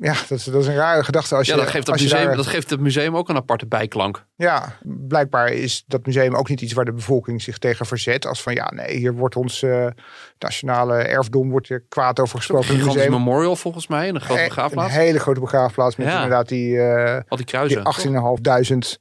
Ja, 0.00 0.12
dat 0.28 0.38
is, 0.38 0.44
dat 0.44 0.60
is 0.62 0.66
een 0.66 0.74
rare 0.74 1.04
gedachte. 1.04 1.34
Als 1.34 1.46
ja, 1.46 1.54
je, 1.54 1.60
dat, 1.60 1.70
geeft 1.70 1.86
je 1.86 1.92
museum, 1.92 2.24
daar- 2.26 2.36
dat 2.36 2.46
geeft 2.46 2.70
het 2.70 2.80
museum 2.80 3.16
ook 3.16 3.28
een 3.28 3.36
aparte 3.36 3.66
bijklank. 3.66 4.24
ja, 4.36 4.76
blijkbaar 4.82 5.52
is 5.52 5.84
dat 5.86 6.06
museum 6.06 6.34
ook 6.34 6.48
niet 6.48 6.60
iets 6.60 6.72
waar 6.72 6.84
de 6.84 6.92
bevolking 6.92 7.42
zich 7.42 7.58
tegen 7.58 7.86
verzet. 7.86 8.26
Als 8.26 8.42
van 8.42 8.54
ja, 8.54 8.70
nee, 8.74 8.96
hier 8.96 9.12
wordt 9.14 9.36
ons 9.36 9.62
eh, 9.62 9.86
nationale 10.38 10.94
erfdom 10.94 11.50
wordt 11.50 11.68
er 11.68 11.84
kwaad 11.88 12.20
over 12.20 12.34
Een 12.34 12.40
gesproken. 12.40 12.68
gigantisch 12.68 12.94
museum. 12.94 13.12
memorial 13.12 13.56
volgens 13.56 13.86
mij. 13.86 14.08
En 14.08 14.14
een 14.14 14.20
grote 14.20 14.40
Eh, 14.40 14.46
begraafplaats. 14.48 14.94
Een 14.94 15.00
hele 15.00 15.18
grote 15.20 15.40
begraafplaats 15.40 15.96
met 15.96 16.06
Ja. 16.06 16.14
inderdaad 16.14 16.48
die, 16.48 16.80
Al 17.28 17.36
die 17.36 17.46
kruisen. 17.46 17.76
die 17.76 17.86
18.500 17.92 18.98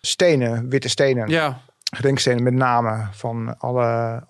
stenen, 0.00 0.68
witte 0.68 0.88
stenen. 0.88 1.28
Ja, 1.28 1.60
Gedenkstenen 1.96 2.42
met 2.42 2.54
namen 2.54 3.08
van 3.12 3.58
alle, 3.58 3.82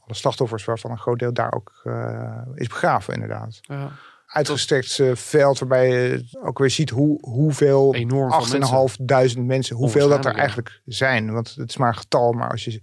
alle 0.05 0.14
slachtoffers, 0.14 0.64
waarvan 0.64 0.90
een 0.90 0.99
groot 0.99 1.18
deel 1.18 1.33
daar 1.33 1.53
ook 1.53 1.81
eh, 1.85 2.38
is 2.55 2.68
begraven 2.68 3.14
inderdaad. 3.14 3.59
ja. 3.61 3.90
Uitgestrekt 4.29 4.99
eh, 4.99 5.14
veld 5.14 5.59
waarbij 5.59 5.88
je 5.88 6.29
ook 6.42 6.59
weer 6.59 6.71
ziet 6.71 6.90
hoe, 6.90 7.18
hoeveel 7.21 7.94
Enorm 7.94 8.42
veel 8.42 8.59
mensen. 8.59 9.38
8.500 9.38 9.47
mensen, 9.47 9.77
hoeveel 9.77 10.09
dat 10.09 10.25
er 10.25 10.33
ja. 10.33 10.38
eigenlijk 10.38 10.81
zijn. 10.85 11.33
Want 11.33 11.55
het 11.55 11.68
is 11.68 11.77
maar 11.77 11.88
een 11.88 11.97
getal, 11.97 12.33
maar 12.33 12.51
als 12.51 12.64
je, 12.64 12.83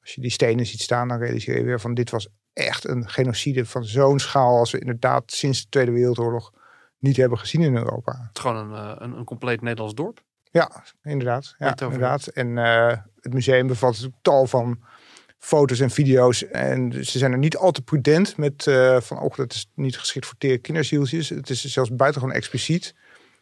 als 0.00 0.14
je 0.14 0.20
die 0.20 0.30
stenen 0.30 0.66
ziet 0.66 0.80
staan, 0.80 1.08
dan 1.08 1.18
realiseer 1.18 1.56
je 1.56 1.64
weer 1.64 1.80
van 1.80 1.94
dit 1.94 2.10
was 2.10 2.28
echt 2.52 2.88
een 2.88 3.08
genocide 3.08 3.66
van 3.66 3.84
zo'n 3.84 4.18
schaal 4.18 4.58
als 4.58 4.70
we 4.70 4.78
inderdaad 4.78 5.32
sinds 5.32 5.62
de 5.62 5.68
Tweede 5.68 5.92
Wereldoorlog 5.92 6.52
niet 6.98 7.16
hebben 7.16 7.38
gezien 7.38 7.60
in 7.60 7.76
Europa. 7.76 8.12
Het 8.12 8.36
is 8.36 8.40
gewoon 8.40 8.72
een, 8.72 8.78
eh, 8.78 8.96
een, 8.98 9.18
een 9.18 9.24
compleet 9.24 9.60
Nederlands 9.60 9.94
dorp. 9.94 10.22
Ja, 10.54 10.84
inderdaad. 11.02 11.54
Ja, 11.58 11.76
inderdaad. 11.80 12.26
En 12.26 12.58
eh, 12.58 12.96
het 13.20 13.32
museum 13.32 13.66
bevat 13.66 14.08
tal 14.22 14.46
van 14.46 14.78
foto's 15.38 15.80
en 15.80 15.90
video's. 15.90 16.46
En 16.46 17.04
ze 17.04 17.18
zijn 17.18 17.32
er 17.32 17.38
niet 17.38 17.56
al 17.56 17.70
te 17.70 17.82
prudent 17.82 18.36
met 18.36 18.66
eh, 18.66 19.00
van, 19.00 19.20
oh, 19.20 19.36
dat 19.36 19.52
is 19.52 19.70
niet 19.74 19.98
geschikt 19.98 20.26
voor 20.26 20.38
tere 20.38 20.58
kinderzieltjes. 20.58 21.28
Het 21.28 21.50
is 21.50 21.64
zelfs 21.64 21.94
buitengewoon 21.94 22.36
expliciet. 22.36 22.94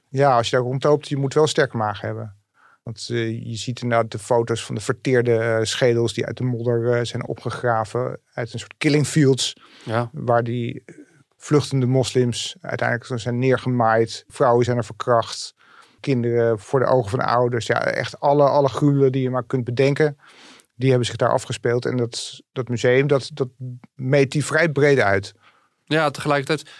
Ja, 0.08 0.36
als 0.36 0.50
je 0.50 0.56
daar 0.56 0.64
rondloopt, 0.64 1.08
je 1.08 1.16
moet 1.16 1.34
wel 1.34 1.46
sterke 1.46 1.76
maag 1.76 2.00
hebben. 2.00 2.36
Want 2.82 3.08
eh, 3.10 3.46
je 3.46 3.56
ziet 3.56 3.82
inderdaad 3.82 4.10
de 4.10 4.18
foto's 4.18 4.64
van 4.64 4.74
de 4.74 4.80
verteerde 4.80 5.60
schedels 5.62 6.14
die 6.14 6.26
uit 6.26 6.36
de 6.36 6.44
modder 6.44 7.06
zijn 7.06 7.26
opgegraven. 7.26 8.20
Uit 8.32 8.52
een 8.52 8.58
soort 8.58 8.74
killing 8.78 9.06
fields 9.06 9.56
Ja. 9.84 10.10
waar 10.12 10.44
die 10.44 10.84
vluchtende 11.36 11.86
moslims 11.86 12.56
uiteindelijk 12.60 13.20
zijn 13.20 13.38
neergemaaid. 13.38 14.24
Vrouwen 14.28 14.64
zijn 14.64 14.76
er 14.76 14.84
verkracht. 14.84 15.54
Kinderen 16.02 16.58
voor 16.58 16.80
de 16.80 16.86
ogen 16.86 17.10
van 17.10 17.18
de 17.18 17.24
ouders. 17.24 17.66
Ja, 17.66 17.84
echt 17.84 18.20
alle, 18.20 18.48
alle 18.48 18.68
gruwelen 18.68 19.12
die 19.12 19.22
je 19.22 19.30
maar 19.30 19.44
kunt 19.44 19.64
bedenken. 19.64 20.18
Die 20.74 20.88
hebben 20.88 21.06
zich 21.06 21.16
daar 21.16 21.32
afgespeeld. 21.32 21.84
En 21.86 21.96
dat, 21.96 22.40
dat 22.52 22.68
museum, 22.68 23.06
dat, 23.06 23.30
dat 23.34 23.48
meet 23.94 24.30
die 24.30 24.44
vrij 24.44 24.68
breed 24.68 24.98
uit. 24.98 25.34
ja, 25.84 26.10
tegelijkertijd 26.10 26.70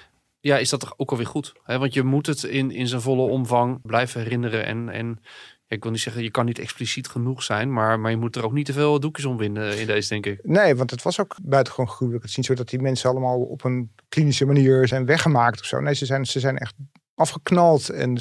ja, 0.43 0.59
is 0.59 0.69
dat 0.69 0.81
toch 0.81 0.95
ook 0.97 1.11
alweer 1.11 1.27
goed. 1.27 1.53
Hè? 1.65 1.79
Want 1.79 1.95
je 1.95 2.03
moet 2.03 2.27
het 2.27 2.43
in, 2.43 2.71
in 2.71 2.89
zijn 2.89 3.01
volle 3.01 3.23
omvang 3.23 3.81
blijven 3.83 4.21
herinneren. 4.21 4.65
En, 4.67 4.89
en 4.89 5.21
ik 5.67 5.83
wil 5.83 5.93
niet 5.93 6.01
zeggen, 6.01 6.23
je 6.23 6.31
kan 6.31 6.45
niet 6.45 6.59
expliciet 6.59 7.09
genoeg 7.09 7.43
zijn. 7.43 7.73
Maar, 7.73 8.01
maar 8.01 8.11
je 8.11 8.17
moet 8.17 8.37
er 8.37 8.45
ook 8.45 8.53
niet 8.53 8.67
te 8.67 8.73
veel 8.73 9.01
doekjes 9.01 9.25
om 9.25 9.37
winden 9.37 9.79
in 9.79 9.87
deze, 9.87 10.09
denk 10.09 10.27
ik. 10.27 10.41
Nee, 10.43 10.77
want 10.77 10.91
het 10.91 11.03
was 11.03 11.21
ook 11.21 11.37
buitengewoon 11.43 11.89
gruwelijk. 11.89 12.23
Het 12.23 12.31
is 12.31 12.37
niet 12.37 12.47
zo 12.47 12.55
dat 12.55 12.69
die 12.69 12.81
mensen 12.81 13.11
allemaal 13.11 13.41
op 13.41 13.65
een 13.65 13.91
klinische 14.09 14.45
manier 14.45 14.89
zijn 14.89 15.07
weggemaakt 15.07 15.61
of 15.61 15.67
zo. 15.67 15.81
Nee, 15.81 15.95
ze 15.95 16.07
zijn, 16.07 16.27
ze 16.27 16.41
zijn 16.41 16.59
echt 16.59 16.75
afgeknald 17.15 17.89
en 17.89 18.21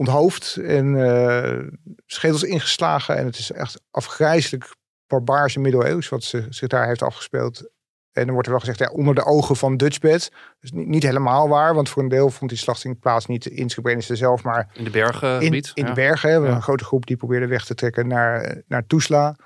onthoofd 0.00 0.56
en 0.56 1.02
eh, 1.02 1.58
schedels 2.06 2.42
ingeslagen. 2.42 3.16
En 3.16 3.24
het 3.24 3.38
is 3.38 3.52
echt 3.52 3.82
afgrijzelijk 3.90 4.74
barbaarse 5.06 5.60
middeleeuws 5.60 6.08
wat 6.08 6.22
ze, 6.22 6.46
zich 6.48 6.68
daar 6.68 6.86
heeft 6.86 7.02
afgespeeld. 7.02 7.70
En 8.12 8.24
dan 8.24 8.32
wordt 8.32 8.46
er 8.46 8.52
wel 8.52 8.60
gezegd, 8.60 8.78
ja, 8.78 8.88
onder 8.88 9.14
de 9.14 9.24
ogen 9.24 9.56
van 9.56 9.76
Dutchbed. 9.76 10.32
Is 10.60 10.72
niet, 10.72 10.86
niet 10.86 11.02
helemaal 11.02 11.48
waar, 11.48 11.74
want 11.74 11.88
voor 11.88 12.02
een 12.02 12.08
deel 12.08 12.30
vond 12.30 12.50
die 12.50 12.58
slachting 12.58 12.98
plaats 12.98 13.26
niet 13.26 13.46
in 13.46 13.70
Srebrenica 13.70 14.14
zelf, 14.14 14.42
maar 14.42 14.70
In 14.72 14.84
de 14.84 14.90
bergengebied. 14.90 15.66
in, 15.66 15.72
in 15.74 15.82
ja. 15.82 15.88
de 15.88 16.00
bergen. 16.00 16.30
hebben 16.30 16.50
Ja. 16.50 16.56
Een 16.56 16.62
grote 16.62 16.84
groep 16.84 17.06
die 17.06 17.16
probeerde 17.16 17.46
weg 17.46 17.64
te 17.64 17.74
trekken 17.74 18.06
naar, 18.06 18.62
naar 18.66 18.86
Tuzla. 18.86 19.36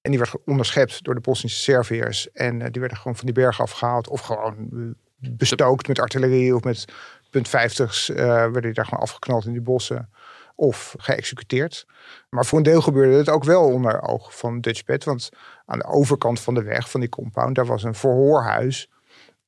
En 0.00 0.10
die 0.10 0.18
werd 0.18 0.34
onderschept 0.44 1.02
door 1.02 1.14
de 1.14 1.20
Bosnische 1.20 1.60
Serviërs. 1.60 2.30
En 2.32 2.62
eh, 2.62 2.70
die 2.70 2.80
werden 2.80 2.98
gewoon 2.98 3.16
van 3.16 3.26
die 3.26 3.34
bergen 3.34 3.64
afgehaald. 3.64 4.08
Of 4.08 4.20
gewoon 4.20 4.68
eh, 4.72 5.30
bestookt 5.30 5.88
met 5.88 6.00
artillerie 6.00 6.54
of 6.54 6.62
met 6.62 6.84
punt 7.30 7.48
50's. 7.48 8.08
eh, 8.10 8.16
werden 8.26 8.62
die 8.62 8.72
daar 8.72 8.84
gewoon 8.84 9.02
afgeknald 9.02 9.44
in 9.46 9.52
die 9.52 9.60
bossen. 9.60 10.10
Of 10.54 10.94
geëxecuteerd. 10.98 11.86
Maar 12.30 12.46
voor 12.46 12.58
een 12.58 12.64
deel 12.64 12.80
gebeurde 12.80 13.16
het 13.16 13.28
ook 13.28 13.44
wel 13.44 13.64
onder 13.64 14.02
oog 14.02 14.36
van 14.38 14.60
Dutchbed. 14.60 15.04
Want 15.04 15.28
aan 15.66 15.78
de 15.78 15.84
overkant 15.84 16.40
van 16.40 16.54
de 16.54 16.62
weg, 16.62 16.90
van 16.90 17.00
die 17.00 17.08
compound, 17.08 17.54
daar 17.54 17.66
was 17.66 17.82
een 17.82 17.94
verhoorhuis. 17.94 18.90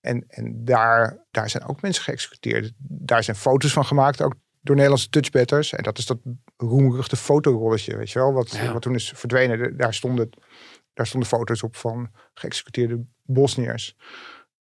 En, 0.00 0.24
en 0.28 0.64
daar, 0.64 1.24
daar 1.30 1.50
zijn 1.50 1.64
ook 1.66 1.82
mensen 1.82 2.02
geëxecuteerd. 2.04 2.72
Daar 2.78 3.22
zijn 3.24 3.36
foto's 3.36 3.72
van 3.72 3.84
gemaakt, 3.84 4.22
ook 4.22 4.34
door 4.60 4.74
Nederlandse 4.74 5.08
touchbetters. 5.08 5.72
En 5.72 5.82
dat 5.82 5.98
is 5.98 6.06
dat 6.06 6.18
roemruchte 6.56 7.16
fotorolletje, 7.16 7.96
weet 7.96 8.10
je 8.10 8.18
wel. 8.18 8.32
Wat, 8.32 8.50
Ja. 8.50 8.72
wat 8.72 8.82
toen 8.82 8.94
is 8.94 9.12
verdwenen. 9.16 9.76
Daar 9.76 9.94
stonden, 9.94 10.30
daar 10.94 11.06
stonden 11.06 11.28
foto's 11.28 11.62
op 11.62 11.76
van 11.76 12.10
geëxecuteerde 12.34 13.04
Bosniërs. 13.24 13.96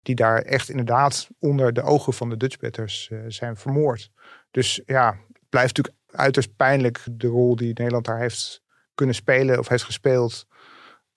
Die 0.02 0.16
daar 0.16 0.42
echt 0.42 0.70
inderdaad 0.70 1.30
onder 1.40 1.74
de 1.74 1.82
ogen 1.82 2.14
van 2.14 2.30
de 2.30 2.38
Dutchbetters 2.38 3.10
eh, 3.12 3.20
zijn 3.28 3.58
vermoord. 3.58 4.12
Dus 4.52 4.82
ja, 4.86 5.18
het 5.28 5.50
blijft 5.50 5.78
natuurlijk 5.78 5.96
uiterst 6.12 6.56
pijnlijk 6.56 7.04
de 7.12 7.28
rol 7.28 7.56
die 7.56 7.68
Nederland 7.68 8.06
daar 8.06 8.20
heeft 8.20 8.62
kunnen 8.94 9.16
spelen 9.16 9.60
of 9.60 9.68
heeft 9.68 9.84
gespeeld. 9.84 10.48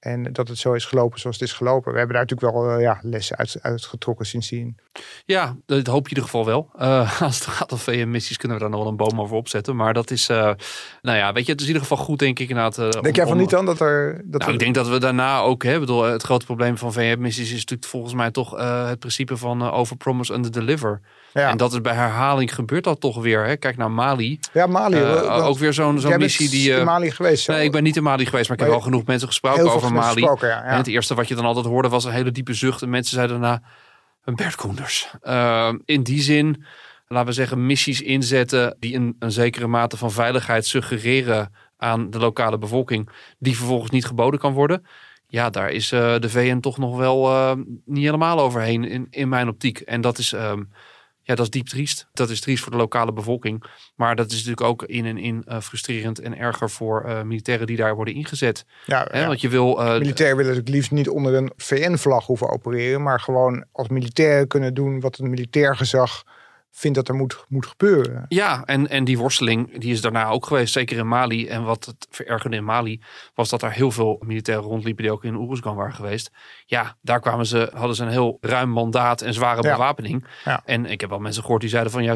En 0.03 0.33
dat 0.33 0.49
het 0.49 0.59
zo 0.59 0.73
is 0.73 0.85
gelopen 0.85 1.21
zoals 1.21 1.39
het 1.39 1.49
is 1.49 1.55
gelopen. 1.55 1.93
We 1.93 1.99
hebben 1.99 2.17
daar 2.17 2.27
natuurlijk 2.27 2.57
wel 2.57 2.79
ja, 2.79 2.99
lessen 3.03 3.37
uit, 3.37 3.57
uitgetrokken 3.61 4.27
sindsdien. 4.27 4.77
Ja, 5.25 5.57
dat 5.67 5.87
hoop 5.87 6.09
je 6.09 6.15
in 6.15 6.23
ieder 6.23 6.25
geval 6.25 6.45
wel. 6.45 6.71
als 7.27 7.39
het 7.39 7.47
gaat 7.47 7.73
om 7.73 7.79
VM-missies 7.79 8.37
kunnen 8.37 8.57
we 8.57 8.63
daar 8.63 8.73
nog 8.73 8.83
wel 8.83 8.91
een 8.91 8.97
boom 8.97 9.21
over 9.21 9.37
opzetten. 9.37 9.77
Maar 9.77 9.95
dat 9.95 10.11
is, 10.11 10.27
nou 10.27 10.57
ja, 11.03 11.33
weet 11.33 11.47
je, 11.47 11.53
het 11.53 11.61
is 11.61 11.67
in 11.67 11.73
ieder 11.73 11.89
geval 11.89 12.05
goed 12.05 12.19
denk 12.19 12.39
ik 12.39 12.49
inderdaad. 12.49 13.03
denk 13.03 13.17
jij 13.17 13.27
van 13.27 13.37
niet 13.37 13.51
dan 13.51 13.67
dat 13.67 13.81
er... 13.81 14.23
Dat 14.25 14.41
nou, 14.41 14.53
ik 14.53 14.59
denk 14.59 14.75
dat 14.75 14.89
we 14.89 14.99
daarna 14.99 15.41
ook, 15.41 15.63
hè, 15.63 15.79
bedoel, 15.79 16.03
het 16.03 16.23
grote 16.23 16.45
probleem 16.45 16.79
van 16.79 16.93
VM-missies 16.93 17.53
is 17.53 17.61
natuurlijk 17.61 17.91
volgens 17.91 18.15
mij 18.15 18.31
toch 18.31 18.51
het 18.89 18.99
principe 18.99 19.37
van 19.37 19.71
over 19.71 19.97
promise 19.97 20.33
under 20.33 20.53
deliver. 20.53 21.01
Ja. 21.33 21.51
En 21.51 21.57
dat 21.57 21.73
is 21.73 21.81
bij 21.81 21.95
herhaling 21.95 22.55
gebeurt 22.55 22.85
dat 22.85 23.01
toch 23.01 23.23
weer. 23.23 23.45
Hè? 23.45 23.57
Kijk 23.57 23.77
naar 23.77 23.91
Mali. 23.91 24.41
Ja, 24.53 24.67
Mali. 24.67 24.97
Uh, 24.97 25.47
ook 25.47 25.59
weer 25.59 25.73
zo'n 25.73 26.01
zo'n 26.01 26.19
missie 26.19 26.49
die. 26.49 26.71
Uh, 26.71 26.79
in 26.79 26.85
Mali 26.85 27.11
geweest. 27.11 27.49
Nee, 27.49 27.65
ik 27.65 27.73
ben 27.73 27.83
niet 27.83 27.97
in 27.97 28.03
Mali 28.03 28.27
geweest, 28.27 28.49
maar 28.49 28.57
ik 28.57 28.63
heb 28.63 28.73
wel 28.73 28.83
genoeg 28.83 29.05
mensen 29.05 29.29
gesproken 29.29 29.73
over 29.73 29.93
Mali. 29.93 30.13
Gesproken, 30.13 30.49
ja, 30.49 30.63
En 30.63 30.77
het 30.77 30.87
eerste 30.87 31.15
wat 31.15 31.29
je 31.29 31.35
dan 31.35 31.45
altijd 31.45 31.67
hoorde 31.67 31.89
was 31.89 32.05
een 32.05 32.13
hele 32.13 32.31
diepe 32.31 32.55
zucht. 32.55 32.83
En 32.83 32.91
mensen 32.91 33.15
zeiden 33.15 33.41
daarna: 33.41 33.63
Bert 34.25 34.55
Koenders. 34.55 35.11
Uh, 35.25 35.73
in 35.85 36.03
die 36.03 36.23
zin, 36.23 36.65
laten 37.09 37.27
we 37.27 37.33
zeggen, 37.33 37.67
missies 37.67 38.01
inzetten 38.01 38.77
die 38.79 38.95
een, 38.95 39.17
een 39.19 39.33
zekere 39.33 39.67
mate 39.67 39.97
van 39.97 40.11
veiligheid 40.11 40.67
suggereren 40.67 41.55
aan 41.77 42.11
de 42.11 42.19
lokale 42.19 42.59
bevolking, 42.59 43.09
die 43.39 43.57
vervolgens 43.57 43.91
niet 43.91 44.07
geboden 44.07 44.41
kan 44.41 44.53
worden 44.53 44.83
ja, 45.33 45.51
daar 45.51 45.71
is 45.71 45.93
uh, 45.93 46.19
de 46.19 46.29
VN 46.29 46.61
toch 46.61 46.79
nog 46.79 46.97
wel 46.97 47.31
uh, 47.31 47.53
niet 47.85 48.05
helemaal 48.05 48.41
overheen 48.41 48.85
in, 48.85 49.07
in 49.11 49.29
mijn 49.29 49.49
optiek. 49.49 49.81
En 49.81 50.01
dat 50.01 50.19
is, 50.19 50.33
um, 50.33 50.71
ja, 51.23 51.35
dat 51.35 51.45
is 51.45 51.51
diep 51.51 51.67
triest. 51.67 52.07
Dat 52.13 52.31
is 52.31 52.41
triest 52.41 52.63
voor 52.63 52.73
de 52.73 52.79
lokale 52.79 53.13
bevolking. 53.13 53.65
Maar 53.95 54.17
dat 54.17 54.27
is 54.27 54.33
natuurlijk 54.33 54.61
ook 54.61 54.83
in 54.83 55.07
en 55.07 55.19
in 55.19 55.45
uh, 55.49 55.61
frustrerend 55.61 56.19
en 56.19 56.39
erger 56.39 56.71
voor 56.71 57.23
militairen 57.25 57.67
die 57.67 57.77
daar 57.77 57.95
worden 57.95 58.15
ingezet. 58.15 58.65
Ja, 58.87 59.09
ja. 59.13 59.27
Want 59.27 59.41
je 59.41 59.49
wil. 59.49 59.77
militairen 59.99 60.37
willen 60.37 60.55
het 60.57 60.69
liefst 60.69 60.91
niet 60.91 61.09
onder 61.09 61.35
een 61.35 61.53
VN-vlag 61.57 62.27
hoeven 62.27 62.49
opereren, 62.49 63.03
maar 63.03 63.21
gewoon 63.21 63.65
als 63.73 63.89
militairen 63.89 64.49
kunnen 64.49 64.75
doen 64.75 65.01
wat 65.01 65.19
een 65.19 65.31
militair 65.31 65.77
gezag 65.77 66.25
vindt 66.75 66.97
dat 66.97 67.09
er 67.09 67.15
moet, 67.15 67.45
moet 67.49 67.67
gebeuren. 67.67 68.25
Ja, 68.29 68.65
en, 68.65 68.89
en 68.89 69.05
die 69.05 69.19
worsteling 69.19 69.79
die 69.79 69.93
is 69.93 70.01
daarna 70.01 70.29
ook 70.29 70.47
geweest, 70.47 70.73
zeker 70.73 70.99
in 70.99 71.09
Mali. 71.09 71.49
En 71.49 71.65
wat 71.65 71.85
het 71.85 72.07
verergerde 72.11 72.57
in 72.57 72.65
Mali 72.65 73.01
was 73.35 73.49
dat 73.49 73.63
er 73.63 73.73
heel 73.73 73.91
veel 73.91 74.23
militairen 74.25 74.65
rondliepen 74.65 75.03
die 75.03 75.13
ook 75.13 75.25
in 75.25 75.35
Oeruzgan 75.35 75.77
waren 75.77 75.95
geweest. 75.95 76.31
Ja, 76.67 76.97
daar 77.01 77.21
kwamen 77.21 77.47
ze, 77.47 77.71
hadden 77.75 77.97
ze 77.97 78.03
een 78.03 78.11
heel 78.11 78.39
ruim 78.41 78.69
mandaat 78.69 79.21
en 79.21 79.35
zware 79.35 79.63
bewapening. 79.63 80.27
Ja. 80.45 80.63
En 80.65 80.87
ik 80.87 81.01
heb 81.01 81.11
wel 81.11 81.19
mensen 81.19 81.43
gehoord 81.43 81.61
die 81.61 81.71
zeiden 81.71 81.93
van 81.93 82.03
ja, 82.03 82.15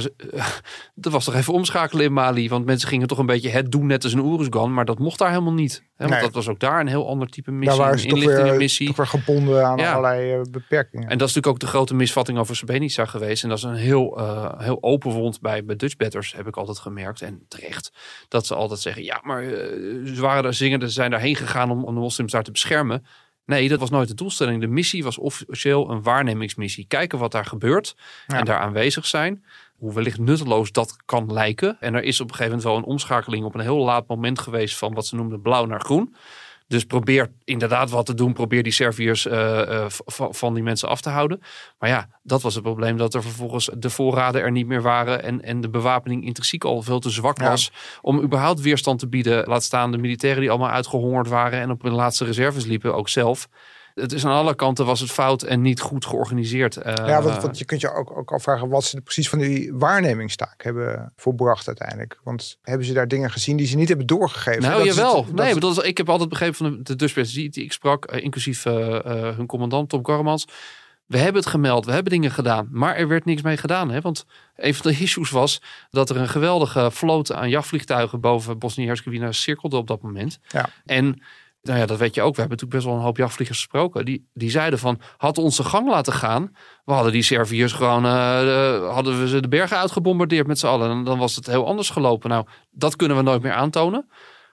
er 1.00 1.10
was 1.16 1.24
toch 1.24 1.34
even 1.34 1.52
omschakelen 1.52 2.04
in 2.04 2.12
Mali. 2.12 2.48
Want 2.48 2.64
mensen 2.64 2.88
gingen 2.88 3.06
toch 3.06 3.18
een 3.18 3.26
beetje 3.26 3.48
het 3.48 3.72
doen 3.72 3.86
net 3.86 4.04
als 4.04 4.12
in 4.12 4.18
Oeruzgan. 4.18 4.74
Maar 4.74 4.84
dat 4.84 4.98
mocht 4.98 5.18
daar 5.18 5.30
helemaal 5.30 5.52
niet. 5.52 5.82
Hè, 5.96 6.08
want 6.08 6.20
dat 6.20 6.34
was 6.34 6.48
ook 6.48 6.60
daar 6.60 6.80
een 6.80 6.86
heel 6.86 7.08
ander 7.08 7.28
type 7.28 7.50
missie. 7.50 7.76
Daar 7.76 7.86
waren 7.86 7.98
ze 7.98 8.06
toch 8.06 8.18
weer, 8.18 8.86
toch 8.86 8.96
weer 8.96 9.06
gebonden 9.06 9.66
aan 9.66 9.80
allerlei 9.80 10.34
uh, 10.34 10.40
beperkingen. 10.50 11.08
En 11.08 11.18
dat 11.18 11.28
is 11.28 11.34
natuurlijk 11.34 11.46
ook 11.46 11.70
de 11.70 11.76
grote 11.76 11.94
misvatting 11.94 12.38
over 12.38 12.56
Srebrenica 12.56 13.04
geweest. 13.04 13.42
En 13.42 13.48
dat 13.48 13.58
is 13.58 13.64
een 13.64 13.74
heel... 13.74 14.20
Uh, 14.20 14.45
heel 14.58 14.78
open 14.80 15.10
wond 15.10 15.40
bij, 15.40 15.64
bij 15.64 15.76
Dutch 15.76 15.96
betters, 15.96 16.32
heb 16.32 16.46
ik 16.46 16.56
altijd 16.56 16.78
gemerkt. 16.78 17.22
En 17.22 17.44
terecht, 17.48 17.92
dat 18.28 18.46
ze 18.46 18.54
altijd 18.54 18.80
zeggen, 18.80 19.02
ja, 19.02 19.20
maar 19.22 19.44
uh, 19.44 20.14
ze 20.14 20.20
waren 20.20 20.42
daar 20.42 20.54
zingen, 20.54 20.80
ze 20.80 20.88
zijn 20.88 21.10
daarheen 21.10 21.36
gegaan 21.36 21.70
om, 21.70 21.84
om 21.84 21.94
de 21.94 22.00
moslims 22.00 22.32
daar 22.32 22.42
te 22.42 22.50
beschermen. 22.50 23.06
Nee, 23.46 23.68
dat 23.68 23.80
was 23.80 23.90
nooit 23.90 24.08
de 24.08 24.14
doelstelling. 24.14 24.60
De 24.60 24.66
missie 24.66 25.04
was 25.04 25.18
officieel 25.18 25.90
een 25.90 26.02
waarnemingsmissie. 26.02 26.86
Kijken 26.86 27.18
wat 27.18 27.32
daar 27.32 27.44
gebeurt 27.44 27.96
en 28.26 28.44
daar 28.44 28.58
aanwezig 28.58 29.06
zijn. 29.06 29.44
Hoe 29.76 29.94
wellicht 29.94 30.18
nutteloos 30.18 30.72
dat 30.72 30.96
kan 31.04 31.32
lijken. 31.32 31.76
En 31.80 31.94
er 31.94 32.02
is 32.02 32.20
op 32.20 32.28
een 32.28 32.34
gegeven 32.34 32.56
moment 32.56 32.72
wel 32.72 32.76
een 32.76 32.92
omschakeling 32.92 33.44
op 33.44 33.54
een 33.54 33.60
heel 33.60 33.84
laat 33.84 34.06
moment 34.06 34.38
geweest 34.38 34.76
van 34.76 34.94
wat 34.94 35.06
ze 35.06 35.16
noemden 35.16 35.40
blauw 35.40 35.64
naar 35.64 35.80
groen. 35.80 36.14
Dus 36.68 36.84
probeer 36.84 37.32
inderdaad 37.44 37.90
wat 37.90 38.06
te 38.06 38.14
doen. 38.14 38.32
Probeer 38.32 38.62
die 38.62 38.72
Serviërs 38.72 39.26
uh, 39.26 39.86
van 40.30 40.54
die 40.54 40.62
mensen 40.62 40.88
af 40.88 41.00
te 41.00 41.10
houden. 41.10 41.40
Maar 41.78 41.88
ja, 41.90 42.08
dat 42.22 42.42
was 42.42 42.54
het 42.54 42.62
probleem. 42.62 42.96
Dat 42.96 43.14
er 43.14 43.22
vervolgens 43.22 43.70
de 43.78 43.90
voorraden 43.90 44.42
er 44.42 44.50
niet 44.50 44.66
meer 44.66 44.82
waren. 44.82 45.22
En, 45.22 45.42
en 45.42 45.60
de 45.60 45.70
bewapening 45.70 46.24
intrinsiek 46.24 46.64
al 46.64 46.82
veel 46.82 46.98
te 46.98 47.10
zwak 47.10 47.38
was. 47.38 47.72
Om 48.00 48.20
überhaupt 48.20 48.60
weerstand 48.60 48.98
te 48.98 49.08
bieden. 49.08 49.48
Laat 49.48 49.62
staan 49.62 49.92
de 49.92 49.98
militairen 49.98 50.40
die 50.40 50.50
allemaal 50.50 50.70
uitgehongerd 50.70 51.28
waren. 51.28 51.60
En 51.60 51.70
op 51.70 51.82
hun 51.82 51.94
laatste 51.94 52.24
reserves 52.24 52.64
liepen 52.64 52.94
ook 52.94 53.08
zelf 53.08 53.48
het 54.00 54.12
is 54.12 54.24
aan 54.24 54.32
alle 54.32 54.54
kanten 54.54 54.86
was 54.86 55.00
het 55.00 55.10
fout 55.10 55.42
en 55.42 55.62
niet 55.62 55.80
goed 55.80 56.06
georganiseerd. 56.06 56.76
Uh, 56.76 56.82
ja, 56.84 57.22
want, 57.22 57.42
want, 57.42 57.58
je 57.58 57.64
kunt 57.64 57.80
je 57.80 57.92
ook, 57.92 58.16
ook 58.16 58.32
afvragen 58.32 58.68
wat 58.68 58.84
ze 58.84 59.00
precies 59.00 59.28
van 59.28 59.38
die 59.38 59.74
waarnemingstaak 59.74 60.62
hebben 60.62 61.12
volbracht 61.16 61.66
uiteindelijk. 61.66 62.20
Want 62.22 62.58
hebben 62.62 62.86
ze 62.86 62.92
daar 62.92 63.08
dingen 63.08 63.30
gezien 63.30 63.56
die 63.56 63.66
ze 63.66 63.76
niet 63.76 63.88
hebben 63.88 64.06
doorgegeven? 64.06 64.62
Nou, 64.62 64.84
dat 64.84 64.94
jawel. 64.94 65.24
Het, 65.24 65.34
nee, 65.34 65.54
bedoel, 65.54 65.84
ik 65.84 65.96
heb 65.96 66.08
altijd 66.08 66.28
begrepen 66.28 66.54
van 66.54 66.82
de, 66.82 66.96
de 66.96 67.22
die, 67.22 67.50
die 67.50 67.64
ik 67.64 67.72
sprak, 67.72 68.12
uh, 68.12 68.22
inclusief 68.22 68.64
hun 68.64 69.46
commandant 69.46 69.88
Tom 69.88 70.06
Garmans. 70.06 70.46
We 71.06 71.18
hebben 71.18 71.42
het 71.42 71.50
gemeld, 71.50 71.84
we 71.84 71.92
hebben 71.92 72.12
dingen 72.12 72.30
gedaan, 72.30 72.68
maar 72.70 72.96
er 72.96 73.08
werd 73.08 73.24
niks 73.24 73.42
mee 73.42 73.56
gedaan. 73.56 73.90
Hè? 73.90 74.00
Want 74.00 74.26
een 74.56 74.74
van 74.74 74.90
de 74.90 74.98
issues 75.04 75.30
was 75.30 75.62
dat 75.90 76.10
er 76.10 76.16
een 76.16 76.28
geweldige 76.28 76.90
vloot 76.90 77.32
aan 77.32 77.48
jachtvliegtuigen 77.48 78.20
boven 78.20 78.58
Bosnië-Herzegovina 78.58 79.32
cirkelde 79.32 79.76
op 79.76 79.86
dat 79.86 80.02
moment. 80.02 80.38
Ja. 80.48 80.68
En 80.84 81.22
nou 81.66 81.78
ja, 81.78 81.86
dat 81.86 81.98
weet 81.98 82.14
je 82.14 82.22
ook. 82.22 82.34
We 82.34 82.40
hebben 82.40 82.58
natuurlijk 82.58 82.72
best 82.72 82.84
wel 82.84 82.94
een 82.94 83.06
hoop 83.06 83.16
jachtvliegers 83.16 83.58
gesproken. 83.58 84.04
Die, 84.04 84.28
die 84.34 84.50
zeiden 84.50 84.78
van, 84.78 85.00
had 85.16 85.38
onze 85.38 85.62
gang 85.62 85.88
laten 85.88 86.12
gaan. 86.12 86.56
We 86.84 86.92
hadden 86.92 87.12
die 87.12 87.22
Serviërs 87.22 87.72
gewoon, 87.72 88.04
uh, 88.04 88.92
hadden 88.92 89.20
we 89.20 89.28
ze 89.28 89.40
de 89.40 89.48
bergen 89.48 89.78
uitgebombardeerd 89.78 90.46
met 90.46 90.58
z'n 90.58 90.66
allen. 90.66 90.90
En 90.90 91.04
dan 91.04 91.18
was 91.18 91.36
het 91.36 91.46
heel 91.46 91.66
anders 91.66 91.90
gelopen. 91.90 92.30
Nou, 92.30 92.46
dat 92.70 92.96
kunnen 92.96 93.16
we 93.16 93.22
nooit 93.22 93.42
meer 93.42 93.52
aantonen. 93.52 94.08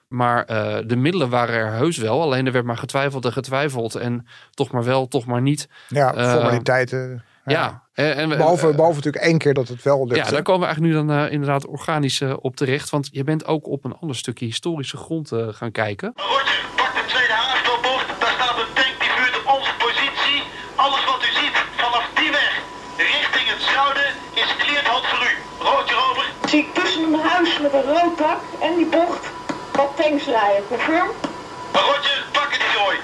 Maar 0.08 0.50
uh, 0.50 0.76
de 0.86 0.96
middelen 0.96 1.28
waren 1.28 1.54
er 1.54 1.72
heus 1.72 1.96
wel. 1.96 2.22
Alleen 2.22 2.46
er 2.46 2.52
werd 2.52 2.64
maar 2.64 2.76
getwijfeld 2.76 3.24
en 3.24 3.32
getwijfeld. 3.32 3.94
En 3.94 4.26
toch 4.50 4.70
maar 4.70 4.84
wel, 4.84 5.08
toch 5.08 5.26
maar 5.26 5.42
niet. 5.42 5.68
Ja, 5.88 6.12
formaliteiten. 6.12 7.24
Ja. 7.44 7.82
ja. 7.94 8.04
En, 8.04 8.28
behalve, 8.28 8.74
behalve 8.74 8.96
natuurlijk 8.96 9.24
één 9.24 9.38
keer 9.38 9.54
dat 9.54 9.68
het 9.68 9.82
wel. 9.82 10.14
Ja, 10.14 10.30
daar 10.30 10.42
komen 10.42 10.60
we 10.60 10.66
eigenlijk 10.66 10.94
nu 10.94 11.06
dan 11.06 11.18
uh, 11.18 11.32
inderdaad 11.32 11.66
organisch 11.66 12.20
uh, 12.20 12.34
op 12.40 12.56
terecht. 12.56 12.90
Want 12.90 13.08
je 13.12 13.24
bent 13.24 13.46
ook 13.46 13.66
op 13.66 13.84
een 13.84 13.96
ander 14.00 14.16
stukje 14.16 14.44
historische 14.44 14.96
grond 14.96 15.32
uh, 15.32 15.48
gaan 15.50 15.72
kijken. 15.72 16.12
Zie 26.54 26.62
ik 26.62 26.74
tussen 26.74 27.02
een 27.02 27.20
huis 27.20 27.60
met 27.60 27.72
een 27.72 27.82
rood 27.82 28.18
dak 28.18 28.40
en 28.60 28.76
die 28.76 28.86
bocht 28.86 29.26
wat 29.72 29.96
tanks 29.96 30.24
rijden. 30.24 30.66
Confirm? 30.68 31.08
Roger, 31.72 32.26
pak 32.32 32.52
het 32.52 32.62
zooi. 32.76 32.96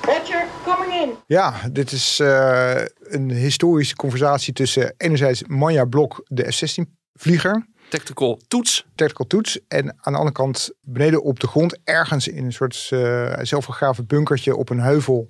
Roger, 0.00 0.46
coming 0.64 0.92
in. 0.92 1.16
Ja, 1.26 1.54
dit 1.72 1.92
is 1.92 2.20
uh, 2.20 2.80
een 2.98 3.30
historische 3.30 3.96
conversatie 3.96 4.52
tussen 4.52 4.94
enerzijds 4.96 5.42
Manja 5.46 5.84
Blok, 5.84 6.22
de 6.24 6.52
F-16-vlieger. 6.52 7.66
Tactical 7.88 8.40
toets. 8.48 8.86
Tactical 8.94 9.26
toets. 9.26 9.58
En 9.68 9.96
aan 10.00 10.12
de 10.12 10.18
andere 10.18 10.32
kant 10.32 10.70
beneden 10.80 11.22
op 11.22 11.40
de 11.40 11.46
grond, 11.46 11.78
ergens 11.84 12.28
in 12.28 12.44
een 12.44 12.52
soort 12.52 12.90
uh, 12.92 13.32
zelfgegraven 13.42 14.06
bunkertje 14.06 14.56
op 14.56 14.70
een 14.70 14.80
heuvel 14.80 15.28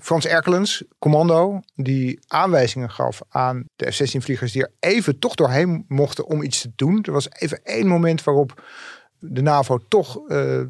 Frans 0.00 0.26
Erkelens, 0.26 0.84
commando, 0.98 1.60
die 1.74 2.20
aanwijzingen 2.26 2.90
gaf 2.90 3.20
aan 3.28 3.64
de 3.76 3.92
F-16-vliegers 3.92 4.52
die 4.52 4.62
er 4.62 4.72
even 4.80 5.18
toch 5.18 5.34
doorheen 5.34 5.84
mochten 5.88 6.26
om 6.26 6.42
iets 6.42 6.60
te 6.60 6.72
doen. 6.76 7.02
Er 7.02 7.12
was 7.12 7.30
even 7.30 7.60
één 7.64 7.86
moment 7.86 8.24
waarop 8.24 8.62
de 9.18 9.42
NAVO 9.42 9.78
toch... 9.88 10.20
Uh, 10.28 10.60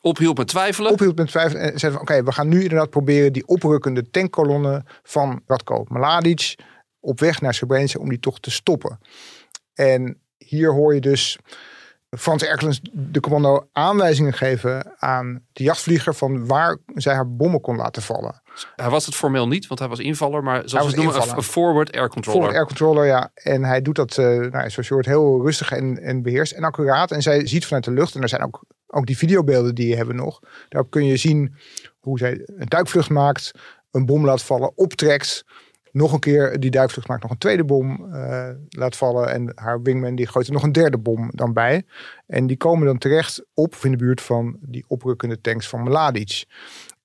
ophield 0.00 0.38
met 0.38 0.48
twijfelen. 0.48 0.92
Ophield 0.92 1.16
met 1.16 1.28
twijfelen 1.28 1.72
en 1.72 1.78
zei 1.78 1.92
van 1.92 2.00
oké, 2.00 2.22
we 2.22 2.32
gaan 2.32 2.48
nu 2.48 2.62
inderdaad 2.62 2.90
proberen 2.90 3.32
die 3.32 3.46
oprukkende 3.46 4.10
tankkolonne 4.10 4.84
van 5.02 5.42
Radko 5.46 5.84
Mladic 5.88 6.54
op 7.00 7.20
weg 7.20 7.40
naar 7.40 7.54
Srebrenica 7.54 7.98
om 7.98 8.08
die 8.08 8.20
toch 8.20 8.40
te 8.40 8.50
stoppen. 8.50 8.98
En 9.74 10.20
hier 10.38 10.72
hoor 10.72 10.94
je 10.94 11.00
dus 11.00 11.38
Frans 12.10 12.42
Erkelens, 12.42 12.80
de 12.92 13.20
commando, 13.20 13.68
aanwijzingen 13.72 14.32
geven 14.32 14.92
aan 14.98 15.44
de 15.52 15.62
jachtvlieger 15.62 16.14
van 16.14 16.46
waar 16.46 16.78
zij 16.94 17.14
haar 17.14 17.34
bommen 17.34 17.60
kon 17.60 17.76
laten 17.76 18.02
vallen. 18.02 18.41
Hij 18.76 18.90
was 18.90 19.06
het 19.06 19.14
formeel 19.14 19.48
niet, 19.48 19.66
want 19.66 19.80
hij 19.80 19.88
was 19.88 19.98
invaller, 19.98 20.42
maar 20.42 20.62
zoals 20.64 20.94
we 20.94 21.02
noemen, 21.02 21.36
een 21.36 21.42
forward 21.42 21.96
air 21.96 22.08
controller. 22.08 22.40
Forward 22.40 22.58
air 22.58 22.66
controller, 22.66 23.06
ja. 23.06 23.30
En 23.34 23.64
hij 23.64 23.82
doet 23.82 23.96
dat, 23.96 24.16
uh, 24.16 24.26
nou, 24.26 24.70
zoals 24.70 24.88
je 24.88 24.94
hoort, 24.94 25.06
heel 25.06 25.42
rustig 25.42 25.72
en, 25.72 25.98
en 26.02 26.22
beheerst 26.22 26.52
en 26.52 26.64
accuraat. 26.64 27.10
En 27.10 27.22
zij 27.22 27.46
ziet 27.46 27.66
vanuit 27.66 27.84
de 27.84 27.90
lucht, 27.90 28.14
en 28.14 28.22
er 28.22 28.28
zijn 28.28 28.42
ook, 28.42 28.64
ook 28.86 29.06
die 29.06 29.16
videobeelden 29.16 29.74
die 29.74 29.88
je 29.88 29.96
hebben 29.96 30.16
nog. 30.16 30.40
Daarop 30.68 30.90
kun 30.90 31.04
je 31.04 31.16
zien 31.16 31.54
hoe 32.00 32.18
zij 32.18 32.42
een 32.46 32.68
duikvlucht 32.68 33.10
maakt, 33.10 33.50
een 33.90 34.06
bom 34.06 34.24
laat 34.24 34.42
vallen, 34.42 34.76
optrekt 34.76 35.44
nog 35.92 36.12
een 36.12 36.20
keer 36.20 36.60
die 36.60 36.70
duikvlucht 36.70 37.08
maakt 37.08 37.22
nog 37.22 37.30
een 37.30 37.38
tweede 37.38 37.64
bom 37.64 38.14
uh, 38.14 38.48
laat 38.68 38.96
vallen. 38.96 39.30
En 39.30 39.52
haar 39.54 39.82
wingman 39.82 40.14
die 40.14 40.26
gooit 40.26 40.46
er 40.46 40.52
nog 40.52 40.62
een 40.62 40.72
derde 40.72 40.98
bom 40.98 41.30
dan 41.34 41.52
bij. 41.52 41.84
En 42.26 42.46
die 42.46 42.56
komen 42.56 42.86
dan 42.86 42.98
terecht 42.98 43.44
op 43.54 43.74
of 43.74 43.84
in 43.84 43.90
de 43.90 43.96
buurt 43.96 44.20
van 44.20 44.56
die 44.60 44.84
oprukkende 44.88 45.40
tanks 45.40 45.68
van 45.68 45.82
Mladic. 45.82 46.44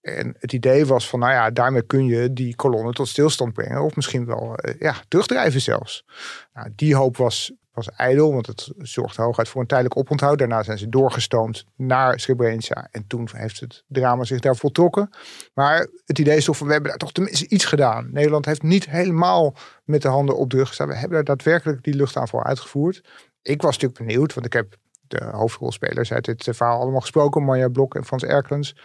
En 0.07 0.35
het 0.39 0.53
idee 0.53 0.85
was 0.85 1.09
van, 1.09 1.19
nou 1.19 1.31
ja, 1.31 1.51
daarmee 1.51 1.81
kun 1.81 2.05
je 2.05 2.33
die 2.33 2.55
kolonne 2.55 2.93
tot 2.93 3.07
stilstand 3.07 3.53
brengen. 3.53 3.83
Of 3.83 3.95
misschien 3.95 4.25
wel 4.25 4.59
uh, 4.65 4.73
ja, 4.79 4.95
terugdrijven 5.07 5.61
zelfs. 5.61 6.05
Nou, 6.53 6.69
die 6.75 6.95
hoop 6.95 7.17
was 7.17 7.53
was 7.77 7.89
ijdel, 7.89 8.33
want 8.33 8.47
het 8.47 8.71
zorgde 8.77 9.21
hooguit 9.21 9.47
voor 9.47 9.61
een 9.61 9.67
tijdelijk 9.67 9.97
oponthoud. 9.97 10.37
Daarna 10.37 10.63
zijn 10.63 10.77
ze 10.77 10.89
doorgestoomd 10.89 11.65
naar 11.75 12.19
Srebrenica. 12.19 12.87
En 12.91 13.07
toen 13.07 13.29
heeft 13.31 13.59
het 13.59 13.83
drama 13.87 14.23
zich 14.23 14.39
daar 14.39 14.55
voltrokken. 14.55 15.09
Maar 15.53 15.87
het 16.05 16.19
idee 16.19 16.37
is 16.37 16.45
toch 16.45 16.57
van, 16.57 16.67
we 16.67 16.73
hebben 16.73 16.89
daar 16.89 16.99
toch 16.99 17.11
tenminste 17.11 17.47
iets 17.47 17.65
gedaan. 17.65 18.09
Nederland 18.11 18.45
heeft 18.45 18.63
niet 18.63 18.89
helemaal 18.89 19.55
met 19.83 20.01
de 20.01 20.07
handen 20.07 20.37
op 20.37 20.49
de 20.49 20.57
rug. 20.57 20.77
We 20.77 20.83
hebben 20.83 21.09
daar 21.09 21.23
daadwerkelijk 21.23 21.83
die 21.83 21.95
luchtaanval 21.95 22.43
uitgevoerd. 22.43 23.03
Ik 23.41 23.61
was 23.61 23.77
natuurlijk 23.77 24.07
benieuwd, 24.07 24.33
want 24.33 24.45
ik 24.45 24.53
heb 24.53 24.75
de 25.07 25.23
hoofdrolspelers 25.23 26.13
uit 26.13 26.25
dit 26.25 26.43
verhaal 26.43 26.79
allemaal 26.79 26.99
gesproken. 26.99 27.43
Marja 27.43 27.67
Blok 27.67 27.95
en 27.95 28.05
Frans 28.05 28.23
Erkens. 28.23 28.75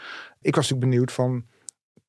Ik 0.41 0.55
was 0.55 0.71
natuurlijk 0.71 0.91
benieuwd 0.91 1.13
van, 1.13 1.45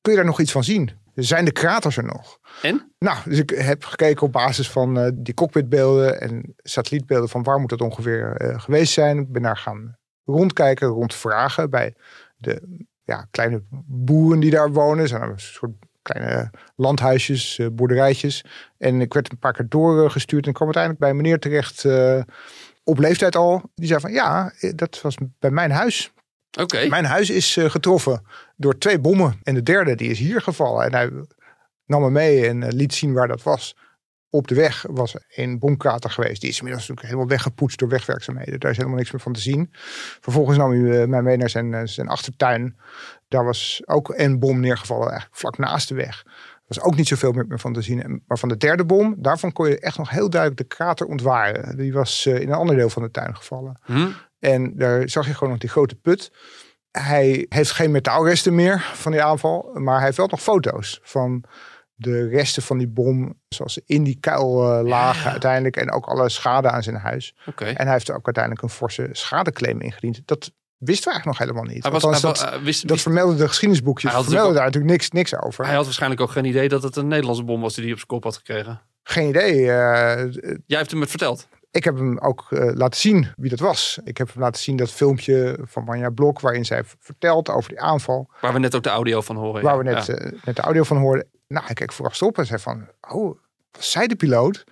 kun 0.00 0.12
je 0.12 0.18
daar 0.18 0.26
nog 0.26 0.40
iets 0.40 0.52
van 0.52 0.64
zien? 0.64 0.90
Zijn 1.14 1.44
de 1.44 1.52
kraters 1.52 1.96
er 1.96 2.04
nog? 2.04 2.38
En? 2.62 2.92
Nou, 2.98 3.18
dus 3.24 3.38
ik 3.38 3.50
heb 3.50 3.84
gekeken 3.84 4.26
op 4.26 4.32
basis 4.32 4.70
van 4.70 4.98
uh, 4.98 5.08
die 5.14 5.34
cockpitbeelden 5.34 6.20
en 6.20 6.54
satellietbeelden 6.56 7.28
van 7.28 7.42
waar 7.42 7.58
moet 7.58 7.70
dat 7.70 7.80
ongeveer 7.80 8.42
uh, 8.42 8.60
geweest 8.60 8.92
zijn. 8.92 9.18
Ik 9.18 9.32
ben 9.32 9.42
daar 9.42 9.56
gaan 9.56 9.96
rondkijken, 10.24 10.88
rondvragen 10.88 11.70
bij 11.70 11.94
de 12.36 12.84
ja, 13.02 13.26
kleine 13.30 13.62
boeren 13.86 14.40
die 14.40 14.50
daar 14.50 14.72
wonen. 14.72 15.02
Er 15.02 15.08
zijn 15.08 15.22
een 15.22 15.40
soort 15.40 15.72
kleine 16.02 16.50
landhuisjes, 16.76 17.58
uh, 17.58 17.66
boerderijtjes. 17.72 18.44
En 18.78 19.00
ik 19.00 19.14
werd 19.14 19.32
een 19.32 19.38
paar 19.38 19.52
keer 19.52 19.68
doorgestuurd 19.68 20.46
en 20.46 20.52
kwam 20.52 20.66
uiteindelijk 20.66 21.02
bij 21.02 21.10
een 21.10 21.16
meneer 21.16 21.38
terecht 21.38 21.84
op 22.84 22.98
leeftijd 22.98 23.36
al. 23.36 23.62
Die 23.74 23.86
zei 23.86 24.00
van 24.00 24.12
ja, 24.12 24.52
dat 24.74 25.00
was 25.00 25.16
bij 25.38 25.50
mijn 25.50 25.70
huis. 25.70 26.12
Oké. 26.60 26.86
Mijn 26.86 27.04
huis 27.04 27.30
is 27.30 27.56
uh, 27.56 27.70
getroffen 27.70 28.26
door 28.56 28.78
twee 28.78 28.98
bommen. 28.98 29.38
En 29.42 29.54
de 29.54 29.62
derde 29.62 29.94
die 29.94 30.10
is 30.10 30.18
hier 30.18 30.40
gevallen. 30.40 30.84
En 30.84 30.94
hij 30.94 31.10
nam 31.86 32.02
me 32.02 32.10
mee 32.10 32.46
en 32.48 32.62
uh, 32.62 32.68
liet 32.68 32.94
zien 32.94 33.12
waar 33.12 33.28
dat 33.28 33.42
was. 33.42 33.76
Op 34.30 34.48
de 34.48 34.54
weg 34.54 34.84
was 34.90 35.16
een 35.28 35.58
bomkrater 35.58 36.10
geweest. 36.10 36.40
Die 36.40 36.50
is 36.50 36.56
inmiddels 36.58 36.88
natuurlijk 36.88 37.06
helemaal 37.06 37.36
weggepoetst 37.36 37.78
door 37.78 37.88
wegwerkzaamheden. 37.88 38.60
Daar 38.60 38.70
is 38.70 38.76
helemaal 38.76 38.98
niks 38.98 39.10
meer 39.10 39.20
van 39.20 39.32
te 39.32 39.40
zien. 39.40 39.68
Vervolgens 40.20 40.58
nam 40.58 40.70
hij 40.70 41.06
mij 41.06 41.22
mee 41.22 41.36
naar 41.36 41.50
zijn, 41.50 41.88
zijn 41.88 42.08
achtertuin. 42.08 42.76
Daar 43.28 43.44
was 43.44 43.82
ook 43.84 44.12
een 44.16 44.38
bom 44.38 44.60
neergevallen, 44.60 45.08
eigenlijk 45.08 45.40
vlak 45.40 45.58
naast 45.58 45.88
de 45.88 45.94
weg. 45.94 46.24
Er 46.66 46.74
was 46.74 46.80
ook 46.80 46.96
niet 46.96 47.08
zoveel 47.08 47.32
meer 47.32 47.58
van 47.60 47.72
te 47.72 47.82
zien. 47.82 48.22
Maar 48.26 48.38
van 48.38 48.48
de 48.48 48.56
derde 48.56 48.84
bom, 48.84 49.14
daarvan 49.18 49.52
kon 49.52 49.68
je 49.68 49.78
echt 49.80 49.98
nog 49.98 50.10
heel 50.10 50.30
duidelijk 50.30 50.60
de 50.60 50.76
krater 50.76 51.06
ontwaren. 51.06 51.76
Die 51.76 51.92
was 51.92 52.26
in 52.26 52.34
een 52.48 52.52
ander 52.52 52.76
deel 52.76 52.88
van 52.90 53.02
de 53.02 53.10
tuin 53.10 53.36
gevallen. 53.36 53.78
Hm? 53.84 54.08
En 54.38 54.76
daar 54.76 55.08
zag 55.08 55.26
je 55.26 55.34
gewoon 55.34 55.48
nog 55.52 55.58
die 55.60 55.70
grote 55.70 55.94
put. 55.94 56.32
Hij 56.90 57.46
heeft 57.48 57.70
geen 57.70 57.90
metaalresten 57.90 58.54
meer 58.54 58.80
van 58.94 59.12
die 59.12 59.22
aanval. 59.22 59.70
Maar 59.74 59.94
hij 59.96 60.04
heeft 60.04 60.16
wel 60.16 60.26
nog 60.26 60.42
foto's 60.42 61.00
van 61.02 61.44
de 61.94 62.28
resten 62.28 62.62
van 62.62 62.78
die 62.78 62.88
bom. 62.88 63.40
Zoals 63.48 63.72
ze 63.72 63.82
in 63.86 64.02
die 64.04 64.18
kuil 64.20 64.78
uh, 64.80 64.88
lagen 64.88 65.24
Ja. 65.24 65.30
uiteindelijk. 65.30 65.76
En 65.76 65.90
ook 65.92 66.06
alle 66.06 66.28
schade 66.28 66.70
aan 66.70 66.82
zijn 66.82 66.96
huis. 66.96 67.36
En 67.56 67.84
hij 67.84 67.92
heeft 67.92 68.08
er 68.08 68.16
ook 68.16 68.24
uiteindelijk 68.24 68.64
een 68.64 68.70
forse 68.70 69.08
schadeclaim 69.12 69.80
ingediend. 69.80 70.22
Dat 70.24 70.52
wisten 70.78 71.04
we 71.04 71.10
eigenlijk 71.12 71.24
nog 71.24 71.38
helemaal 71.38 71.74
niet. 71.74 71.82
Hij, 71.82 71.92
was, 71.92 72.04
Althans, 72.04 72.40
hij, 72.40 72.50
dat, 72.50 72.58
eh, 72.60 72.64
wist, 72.64 72.80
dat 72.80 72.90
wist- 72.90 73.02
vermelden 73.02 73.36
de 73.36 73.48
geschiedenisboekjes. 73.48 74.10
Hij 74.10 74.20
had 74.20 74.24
vermelden 74.28 74.54
daar 74.54 74.64
natuurlijk 74.64 74.92
niks, 74.92 75.10
niks 75.10 75.36
over. 75.36 75.64
hij 75.64 75.74
had 75.74 75.84
waarschijnlijk 75.84 76.20
ook 76.20 76.30
geen 76.30 76.44
idee 76.44 76.68
dat 76.68 76.82
het 76.82 76.96
een 76.96 77.08
Nederlandse 77.08 77.44
bom 77.44 77.60
was 77.60 77.74
die 77.74 77.82
hij 77.82 77.92
op 77.92 77.98
zijn 77.98 78.08
kop 78.10 78.24
had 78.24 78.36
gekregen. 78.36 78.80
Geen 79.02 79.28
idee. 79.28 79.70
eh, 79.70 80.32
Jij 80.66 80.78
hebt 80.78 80.90
hem 80.90 81.00
het 81.00 81.10
verteld. 81.10 81.48
Ik 81.70 81.84
heb 81.84 81.96
hem 81.96 82.18
ook 82.18 82.46
eh, 82.50 82.70
laten 82.74 83.00
zien 83.00 83.28
wie 83.36 83.50
dat 83.50 83.58
was. 83.58 83.98
Ik 84.04 84.16
heb 84.18 84.32
hem 84.32 84.42
laten 84.42 84.62
zien 84.62 84.76
dat 84.76 84.90
filmpje 84.90 85.58
van 85.62 85.84
Manja 85.84 86.10
Blok, 86.10 86.40
waarin 86.40 86.64
zij 86.64 86.82
vertelt 86.98 87.48
over 87.48 87.68
die 87.70 87.80
aanval. 87.80 88.30
Waar 88.40 88.52
we 88.52 88.58
net 88.58 88.74
ook 88.74 88.82
de 88.82 88.88
audio 88.88 89.20
van 89.20 89.36
horen. 89.36 89.62
Waar 89.62 89.72
ja. 89.72 89.78
we 89.78 89.84
net, 89.84 90.06
Ja. 90.06 90.30
net 90.44 90.56
de 90.56 90.62
audio 90.62 90.82
van 90.82 90.96
hoorden. 90.96 91.26
Nou, 91.48 91.66
hij 91.66 91.74
keek 91.74 91.92
verrast 91.92 92.22
op 92.22 92.38
en 92.38 92.46
zei 92.46 92.60
van, 92.60 92.88
oh, 93.08 93.38
was 93.72 93.90
zij 93.90 94.06
de 94.06 94.16
piloot? 94.16 94.64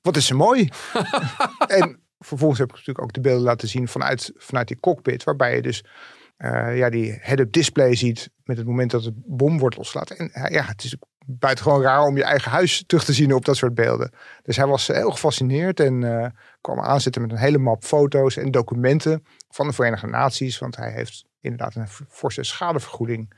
Wat 0.00 0.16
is 0.16 0.26
ze 0.26 0.34
mooi. 0.34 0.68
en 1.66 2.00
vervolgens 2.18 2.58
heb 2.58 2.68
ik 2.68 2.74
natuurlijk 2.74 3.04
ook 3.04 3.12
de 3.12 3.20
beelden 3.20 3.44
laten 3.44 3.68
zien 3.68 3.88
vanuit, 3.88 4.32
vanuit 4.36 4.68
die 4.68 4.80
cockpit. 4.80 5.24
Waarbij 5.24 5.54
je 5.54 5.62
dus 5.62 5.84
eh, 6.36 6.76
ja, 6.76 6.90
die 6.90 7.18
head-up 7.20 7.52
display 7.52 7.94
ziet 7.94 8.30
met 8.44 8.56
het 8.56 8.66
moment 8.66 8.90
dat 8.90 9.02
de 9.02 9.12
bom 9.14 9.58
wordt 9.58 9.76
losgelaten. 9.76 10.16
En 10.16 10.30
eh, 10.32 10.54
ja, 10.54 10.64
het 10.64 10.84
is 10.84 10.96
buitengewoon 11.26 11.82
raar 11.82 12.02
om 12.02 12.16
je 12.16 12.24
eigen 12.24 12.50
huis 12.50 12.84
terug 12.86 13.04
te 13.04 13.12
zien 13.12 13.34
op 13.34 13.44
dat 13.44 13.56
soort 13.56 13.74
beelden. 13.74 14.10
Dus 14.42 14.56
hij 14.56 14.66
was 14.66 14.86
heel 14.86 15.10
gefascineerd 15.10 15.80
en 15.80 16.04
eh, 16.04 16.30
kwam 16.60 16.80
aanzetten 16.80 17.22
met 17.22 17.30
een 17.30 17.36
hele 17.36 17.58
map 17.58 17.84
foto's 17.84 18.36
en 18.36 18.50
documenten 18.50 19.24
van 19.50 19.66
de 19.66 19.72
Verenigde 19.72 20.06
Naties. 20.06 20.58
Want 20.58 20.76
hij 20.76 20.92
heeft 20.92 21.24
inderdaad 21.40 21.74
een 21.74 21.88
forse 22.08 22.42
schadevergoeding 22.42 23.32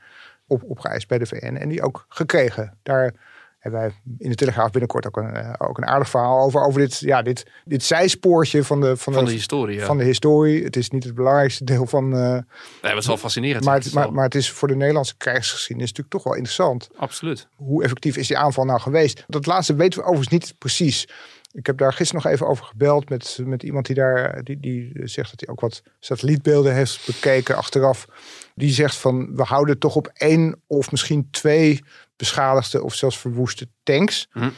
op, 0.47 0.63
opgeëist 0.63 1.07
bij 1.07 1.17
de 1.17 1.25
VN 1.25 1.55
en 1.55 1.69
die 1.69 1.81
ook 1.81 2.05
gekregen. 2.09 2.77
Daar 2.83 3.13
hebben 3.61 3.81
wij 3.81 3.91
in 4.17 4.29
de 4.29 4.35
Telegraaf 4.35 4.71
binnenkort 4.71 5.07
ook 5.07 5.17
een, 5.17 5.33
eh, 5.35 5.53
ook 5.57 5.77
een 5.77 5.85
aardig 5.85 6.09
verhaal 6.09 6.39
over. 6.45 6.61
Over 6.65 6.79
dit, 6.81 6.99
ja, 6.99 7.21
dit, 7.21 7.45
dit 7.65 7.83
zijspoortje 7.83 8.63
van 8.63 8.81
de, 8.81 8.97
van 8.97 9.13
Van 9.13 9.23
de, 9.23 9.29
de 9.29 9.35
historie. 9.35 9.79
Ja. 9.79 9.85
van 9.85 9.97
de 9.97 10.03
historie. 10.03 10.63
Het 10.63 10.75
is 10.75 10.89
niet 10.89 11.03
het 11.03 11.15
belangrijkste 11.15 11.63
deel 11.63 11.85
van. 11.85 12.13
eh, 12.13 12.19
Nee, 12.19 12.41
maar 12.81 12.89
het 12.91 12.97
is 12.99 13.07
wel 13.07 13.17
fascinerend. 13.17 13.65
maar, 13.65 13.75
Het 13.75 13.93
maar, 13.93 14.13
maar 14.13 14.23
het 14.23 14.35
is 14.35 14.51
voor 14.51 14.67
de 14.67 14.75
Nederlandse 14.75 15.17
krijgsgeschiedenis 15.17 15.89
natuurlijk 15.89 16.15
toch 16.15 16.23
wel 16.23 16.33
interessant. 16.35 16.89
Absoluut. 16.95 17.47
Hoe 17.55 17.83
effectief 17.83 18.17
is 18.17 18.27
die 18.27 18.37
aanval 18.37 18.65
nou 18.65 18.79
geweest? 18.79 19.23
Dat 19.27 19.45
laatste 19.45 19.75
weten 19.75 19.99
we 19.99 20.05
overigens 20.05 20.33
niet 20.33 20.55
precies. 20.57 21.07
Ik 21.53 21.65
heb 21.65 21.77
daar 21.77 21.93
gisteren 21.93 22.23
nog 22.23 22.31
even 22.33 22.47
over 22.47 22.65
gebeld 22.65 23.09
met, 23.09 23.39
met 23.43 23.63
iemand 23.63 23.85
die 23.85 23.95
daar 23.95 24.43
die, 24.43 24.59
die 24.59 24.91
zegt 25.03 25.29
dat 25.31 25.39
hij 25.39 25.49
ook 25.49 25.59
wat 25.59 25.83
satellietbeelden 25.99 26.73
heeft 26.73 27.05
bekeken 27.05 27.55
achteraf. 27.55 28.07
Die 28.55 28.71
zegt 28.71 28.95
van 28.95 29.35
we 29.35 29.43
houden 29.43 29.79
toch 29.79 29.95
op 29.95 30.11
één 30.13 30.61
of 30.67 30.91
misschien 30.91 31.27
twee 31.31 31.83
beschadigde 32.25 32.83
of 32.83 32.93
zelfs 32.95 33.17
verwoeste 33.19 33.67
tanks. 33.83 34.27
Hm. 34.31 34.49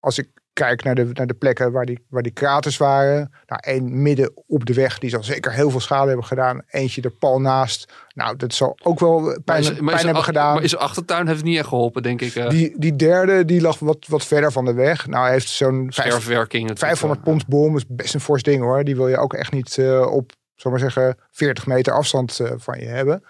Als 0.00 0.18
ik 0.18 0.28
kijk 0.52 0.82
naar 0.84 0.94
de, 0.94 1.08
naar 1.12 1.26
de 1.26 1.34
plekken 1.34 1.72
waar 1.72 1.86
die, 1.86 2.06
waar 2.08 2.22
die 2.22 2.32
kraters 2.32 2.76
waren. 2.76 3.30
Nou, 3.46 3.60
één 3.64 4.02
midden 4.02 4.32
op 4.46 4.64
de 4.66 4.74
weg, 4.74 4.98
die 4.98 5.10
zal 5.10 5.22
zeker 5.22 5.52
heel 5.52 5.70
veel 5.70 5.80
schade 5.80 6.06
hebben 6.08 6.26
gedaan. 6.26 6.62
Eentje 6.70 7.02
er 7.02 7.10
pal 7.10 7.40
naast. 7.40 7.92
Nou, 8.14 8.36
dat 8.36 8.54
zal 8.54 8.78
ook 8.82 9.00
wel 9.00 9.20
pijn, 9.20 9.40
Maar 9.44 9.58
is, 9.58 9.66
pijn 9.68 9.84
maar 9.84 9.94
is, 9.94 10.00
hebben 10.02 10.20
ach- 10.20 10.24
gedaan. 10.26 10.54
maar 10.54 10.62
is 10.62 10.76
achtertuin 10.76 11.26
heeft 11.26 11.38
het 11.38 11.48
niet 11.48 11.58
echt 11.58 11.68
geholpen, 11.68 12.02
denk 12.02 12.20
ik. 12.20 12.34
eh 12.34 12.48
Die, 12.48 12.74
die 12.78 12.96
derde, 12.96 13.44
die 13.44 13.60
lag 13.60 13.78
wat, 13.78 14.06
wat 14.08 14.24
verder 14.24 14.52
van 14.52 14.64
de 14.64 14.72
weg. 14.74 15.06
Nou, 15.06 15.22
hij 15.24 15.32
heeft 15.32 15.48
zo'n 15.48 15.86
vijf- 15.92 16.08
sterfwerking. 16.08 16.62
natuurlijk, 16.68 16.78
500 16.98 17.20
eh, 17.20 17.26
pond 17.26 17.46
bom. 17.46 17.76
is 17.76 17.84
best 17.88 18.14
een 18.14 18.20
fors 18.20 18.42
ding 18.42 18.62
hoor. 18.62 18.84
Die 18.84 18.96
wil 18.96 19.08
je 19.08 19.16
ook 19.18 19.34
echt 19.34 19.52
niet 19.52 19.78
eh, 19.78 20.06
op, 20.12 20.32
zal 20.54 20.70
maar 20.70 20.80
zeggen, 20.80 21.16
40 21.30 21.66
meter 21.66 21.92
afstand 21.92 22.40
van 22.56 22.78
je 22.80 22.86
hebben. 22.86 23.22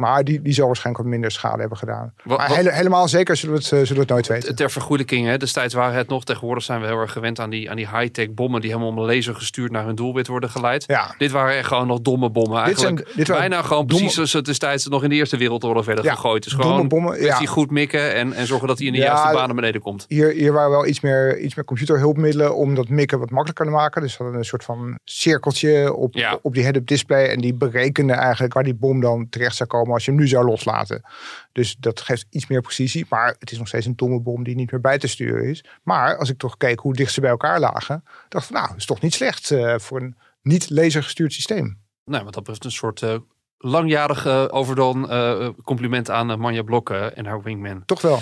Maar 0.00 0.24
die, 0.24 0.42
die 0.42 0.52
zal 0.52 0.66
waarschijnlijk 0.66 1.04
wat 1.04 1.12
minder 1.12 1.30
schade 1.30 1.60
hebben 1.60 1.78
gedaan. 1.78 2.12
Wat- 2.24 2.38
maar 2.38 2.50
hele- 2.56 2.72
helemaal 2.72 3.08
zeker 3.08 3.36
zullen 3.36 3.54
we, 3.54 3.60
het, 3.60 3.72
eh, 3.72 3.78
zullen 3.78 3.94
we 3.94 4.00
het 4.00 4.08
nooit 4.08 4.26
weten. 4.26 4.54
Ter 4.56 4.70
vergoeding, 4.70 5.26
hè. 5.26 5.36
destijds 5.36 5.74
waren 5.74 5.94
het 5.96 6.08
nog. 6.08 6.24
Tegenwoordig 6.24 6.64
zijn 6.64 6.80
we 6.80 6.86
heel 6.86 6.98
erg 7.00 7.12
gewend 7.12 7.40
aan 7.40 7.50
die, 7.50 7.70
aan 7.70 7.76
die 7.76 7.88
high-tech 7.88 8.30
bommen 8.34 8.60
die 8.60 8.70
helemaal 8.70 8.90
om 8.92 8.98
een 8.98 9.14
laser 9.14 9.34
gestuurd 9.34 9.70
naar 9.70 9.84
hun 9.84 9.94
doelwit 9.94 10.26
worden 10.26 10.50
geleid. 10.50 10.84
Ja, 10.86 11.14
Dit 11.18 11.30
waren 11.30 11.56
echt 11.56 11.66
gewoon 11.66 11.86
nog 11.86 12.00
domme 12.00 12.30
bommen 12.30 12.62
eigenlijk. 12.62 12.98
zijn- 13.06 13.16
dit 13.16 13.28
waren 13.28 13.48
Bijna 13.48 13.62
gewoon 13.62 13.78
domme- 13.86 13.94
precies 13.96 14.14
zoals 14.14 14.32
het 14.32 14.44
destijds 14.44 14.86
nog 14.86 15.02
in 15.02 15.08
de 15.08 15.14
Eerste 15.14 15.36
Wereldoorlog 15.36 15.84
werden 15.84 16.04
Ja, 16.04 16.14
gegooid. 16.14 16.42
Dus 16.42 16.52
domme 16.52 16.66
gewoon 16.68 16.88
bommen, 16.88 17.22
ja. 17.22 17.34
goed 17.34 17.70
mikken 17.70 18.14
en, 18.14 18.32
en 18.32 18.46
zorgen 18.46 18.68
dat 18.68 18.78
hij 18.78 18.86
in 18.86 18.92
de 18.92 18.98
Ja, 18.98 19.04
juiste 19.04 19.32
baan 19.32 19.46
naar 19.46 19.54
beneden 19.54 19.80
komt. 19.80 20.04
hier, 20.08 20.30
hier 20.32 20.52
waren 20.52 20.70
wel 20.70 20.86
iets 20.86 21.00
meer, 21.00 21.38
iets 21.38 21.54
meer 21.54 21.64
computerhulpmiddelen 21.64 22.56
om 22.56 22.74
dat 22.74 22.88
mikken 22.88 23.18
wat 23.18 23.30
makkelijker 23.30 23.64
te 23.64 23.70
maken. 23.70 24.02
Dus 24.02 24.16
we 24.16 24.22
hadden 24.22 24.40
een 24.40 24.46
soort 24.46 24.64
van 24.64 24.98
cirkeltje 25.04 25.94
op, 25.94 26.14
op 26.42 26.54
die 26.54 26.62
head-up 26.62 26.86
display. 26.86 27.26
En 27.28 27.40
die 27.40 27.54
berekende 27.54 28.12
eigenlijk 28.12 28.52
waar 28.54 28.64
die 28.64 28.74
bom 28.74 29.00
dan 29.00 29.26
terecht 29.30 29.56
zou 29.56 29.68
komen 29.68 29.89
als 29.94 30.04
je 30.04 30.10
hem 30.10 30.20
nu 30.20 30.28
zou 30.28 30.44
loslaten. 30.44 31.02
Dus 31.52 31.76
dat 31.76 32.00
geeft 32.00 32.26
iets 32.30 32.46
meer 32.46 32.60
precisie. 32.60 33.06
Maar 33.08 33.36
het 33.38 33.52
is 33.52 33.58
nog 33.58 33.68
steeds 33.68 33.86
een 33.86 33.96
domme 33.96 34.20
bom 34.20 34.44
die 34.44 34.54
niet 34.54 34.70
meer 34.70 34.80
bij 34.80 34.98
te 34.98 35.06
sturen 35.06 35.44
is. 35.44 35.64
Maar 35.82 36.16
als 36.16 36.30
ik 36.30 36.38
toch 36.38 36.56
keek 36.56 36.80
hoe 36.80 36.94
dicht 36.94 37.12
ze 37.12 37.20
bij 37.20 37.30
elkaar 37.30 37.60
lagen, 37.60 38.04
dacht 38.28 38.44
ik, 38.44 38.54
nou, 38.54 38.68
dat 38.68 38.76
is 38.76 38.86
toch 38.86 39.00
niet 39.00 39.14
slecht 39.14 39.50
eh, 39.50 39.78
voor 39.78 40.00
een 40.00 40.16
niet 40.42 40.70
lasergestuurd 40.70 41.32
systeem. 41.32 41.78
Nou, 42.04 42.24
wat 42.24 42.34
dat 42.34 42.42
betreft 42.42 42.64
een 42.64 42.70
soort 42.70 43.02
eh 43.02 43.16
langjarig 43.60 44.50
overdone 44.50 45.08
eh, 45.08 45.48
compliment 45.64 46.10
aan 46.10 46.30
eh, 46.30 46.36
Manja 46.36 46.62
Blok 46.62 46.90
eh, 46.90 47.18
en 47.18 47.26
haar 47.26 47.42
wingman. 47.42 47.82
Toch 47.84 48.00
wel. 48.00 48.18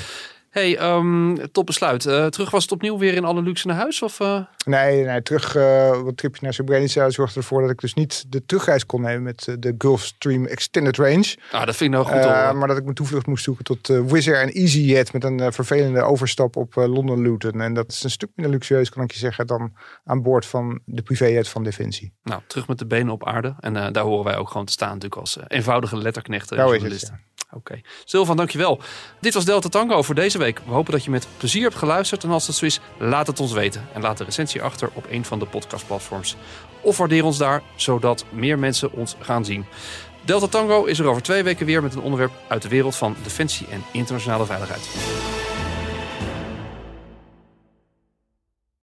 Hey, 0.51 0.79
ehm, 0.79 1.37
top 1.53 1.67
besluit. 1.67 2.07
Eh, 2.07 2.27
terug 2.27 2.51
was 2.51 2.63
het 2.63 2.73
opnieuw 2.73 2.99
weer 2.99 3.15
in 3.15 3.25
alle 3.25 3.43
luxe 3.43 3.67
naar 3.67 3.77
huis? 3.77 4.03
Of, 4.03 4.21
eh? 4.21 4.41
Nee, 4.65 5.05
nee 5.05 5.23
terug. 5.23 5.57
eh 5.57 6.01
wat 6.03 6.17
tripje 6.17 6.41
naar 6.43 6.55
Srebrenica 6.55 7.11
zorgde 7.11 7.41
ervoor 7.41 7.61
dat 7.61 7.71
ik 7.71 7.81
dus 7.81 7.95
niet 7.95 8.25
de 8.29 8.45
terugreis 8.47 8.87
kon 8.87 9.01
nemen 9.01 9.23
met 9.23 9.57
de 9.59 9.75
Gulfstream 9.79 10.47
Extended 10.47 10.97
Range. 10.97 11.37
Ah, 11.53 11.67
dat 11.67 11.77
vind 11.77 11.81
ik 11.95 12.01
nou 12.01 12.05
goed 12.05 12.25
hoor. 12.25 12.57
maar 12.57 12.69
dat 12.69 12.77
ik 12.77 12.83
mijn 12.83 12.95
toevlucht 12.95 13.27
moest 13.27 13.45
zoeken 13.45 13.65
tot 13.65 13.87
Wizz 13.87 14.29
Air 14.29 14.41
en 14.43 14.49
EasyJet 14.49 15.13
met 15.13 15.25
een 15.25 15.53
vervelende 15.53 16.03
overstap 16.03 16.57
op 16.57 16.75
Londen 16.75 17.23
Luton. 17.23 17.61
En 17.61 17.75
dat 17.75 17.91
is 17.93 18.03
een 18.03 18.11
stuk 18.11 18.31
minder 18.35 18.55
luxueus, 18.55 18.91
kan 18.91 19.03
ik 19.03 19.13
je 19.13 19.19
zeggen, 19.19 19.47
dan 19.47 19.73
aan 20.05 20.23
boord 20.23 20.47
van 20.47 20.81
de 20.85 21.03
privéjet 21.03 21.49
van 21.49 21.65
Defensie. 21.65 22.13
Nou, 22.23 22.41
terug 22.47 22.69
met 22.69 22.79
de 22.79 22.87
benen 22.87 23.13
op 23.13 23.27
aarde. 23.27 23.55
En 23.61 23.93
daar 23.93 24.05
horen 24.05 24.25
wij 24.25 24.37
ook 24.37 24.49
gewoon 24.49 24.67
te 24.67 24.73
staan 24.73 24.89
natuurlijk 24.89 25.21
als 25.21 25.39
eenvoudige 25.47 25.97
letterknechten 25.97 26.57
en 26.59 26.69
Zo 26.69 26.71
is 26.71 27.03
het. 27.03 27.13
Oké. 27.53 27.81
Silvan, 28.05 28.37
dankjewel. 28.37 28.81
Dit 29.21 29.35
was 29.35 29.45
Delta 29.45 29.69
Tango 29.69 30.03
voor 30.03 30.15
deze 30.15 30.39
week. 30.39 30.61
We 30.65 30.73
hopen 30.73 30.93
dat 30.93 31.05
je 31.05 31.11
met 31.11 31.29
plezier 31.37 31.63
hebt 31.63 31.75
geluisterd. 31.75 32.25
En 32.25 32.31
als 32.31 32.47
dat 32.47 32.55
zo 32.55 32.65
is, 32.65 32.81
laat 32.99 33.27
het 33.27 33.41
ons 33.41 33.53
weten. 33.53 33.89
En 33.93 34.01
laat 34.01 34.19
de 34.19 34.25
recensie 34.25 34.63
achter 34.63 34.91
op 34.93 35.07
een 35.11 35.25
van 35.25 35.39
de 35.39 35.47
podcastplatforms. 35.47 36.37
Of 36.81 36.97
waardeer 36.97 37.25
ons 37.25 37.39
daar, 37.39 37.63
zodat 37.77 38.25
meer 38.31 38.59
mensen 38.59 38.93
ons 38.93 39.17
gaan 39.21 39.45
zien. 39.45 39.67
Delta 40.25 40.47
Tango 40.47 40.85
is 40.85 40.99
er 40.99 41.07
over 41.07 41.23
twee 41.23 41.43
weken 41.43 41.67
weer 41.67 41.83
met 41.83 41.95
een 41.95 42.01
onderwerp 42.01 42.33
uit 42.49 42.63
de 42.63 42.69
wereld 42.69 42.97
van 42.97 43.17
defensie 43.23 43.67
en 43.71 43.85
internationale 43.93 44.47
veiligheid. 44.47 44.89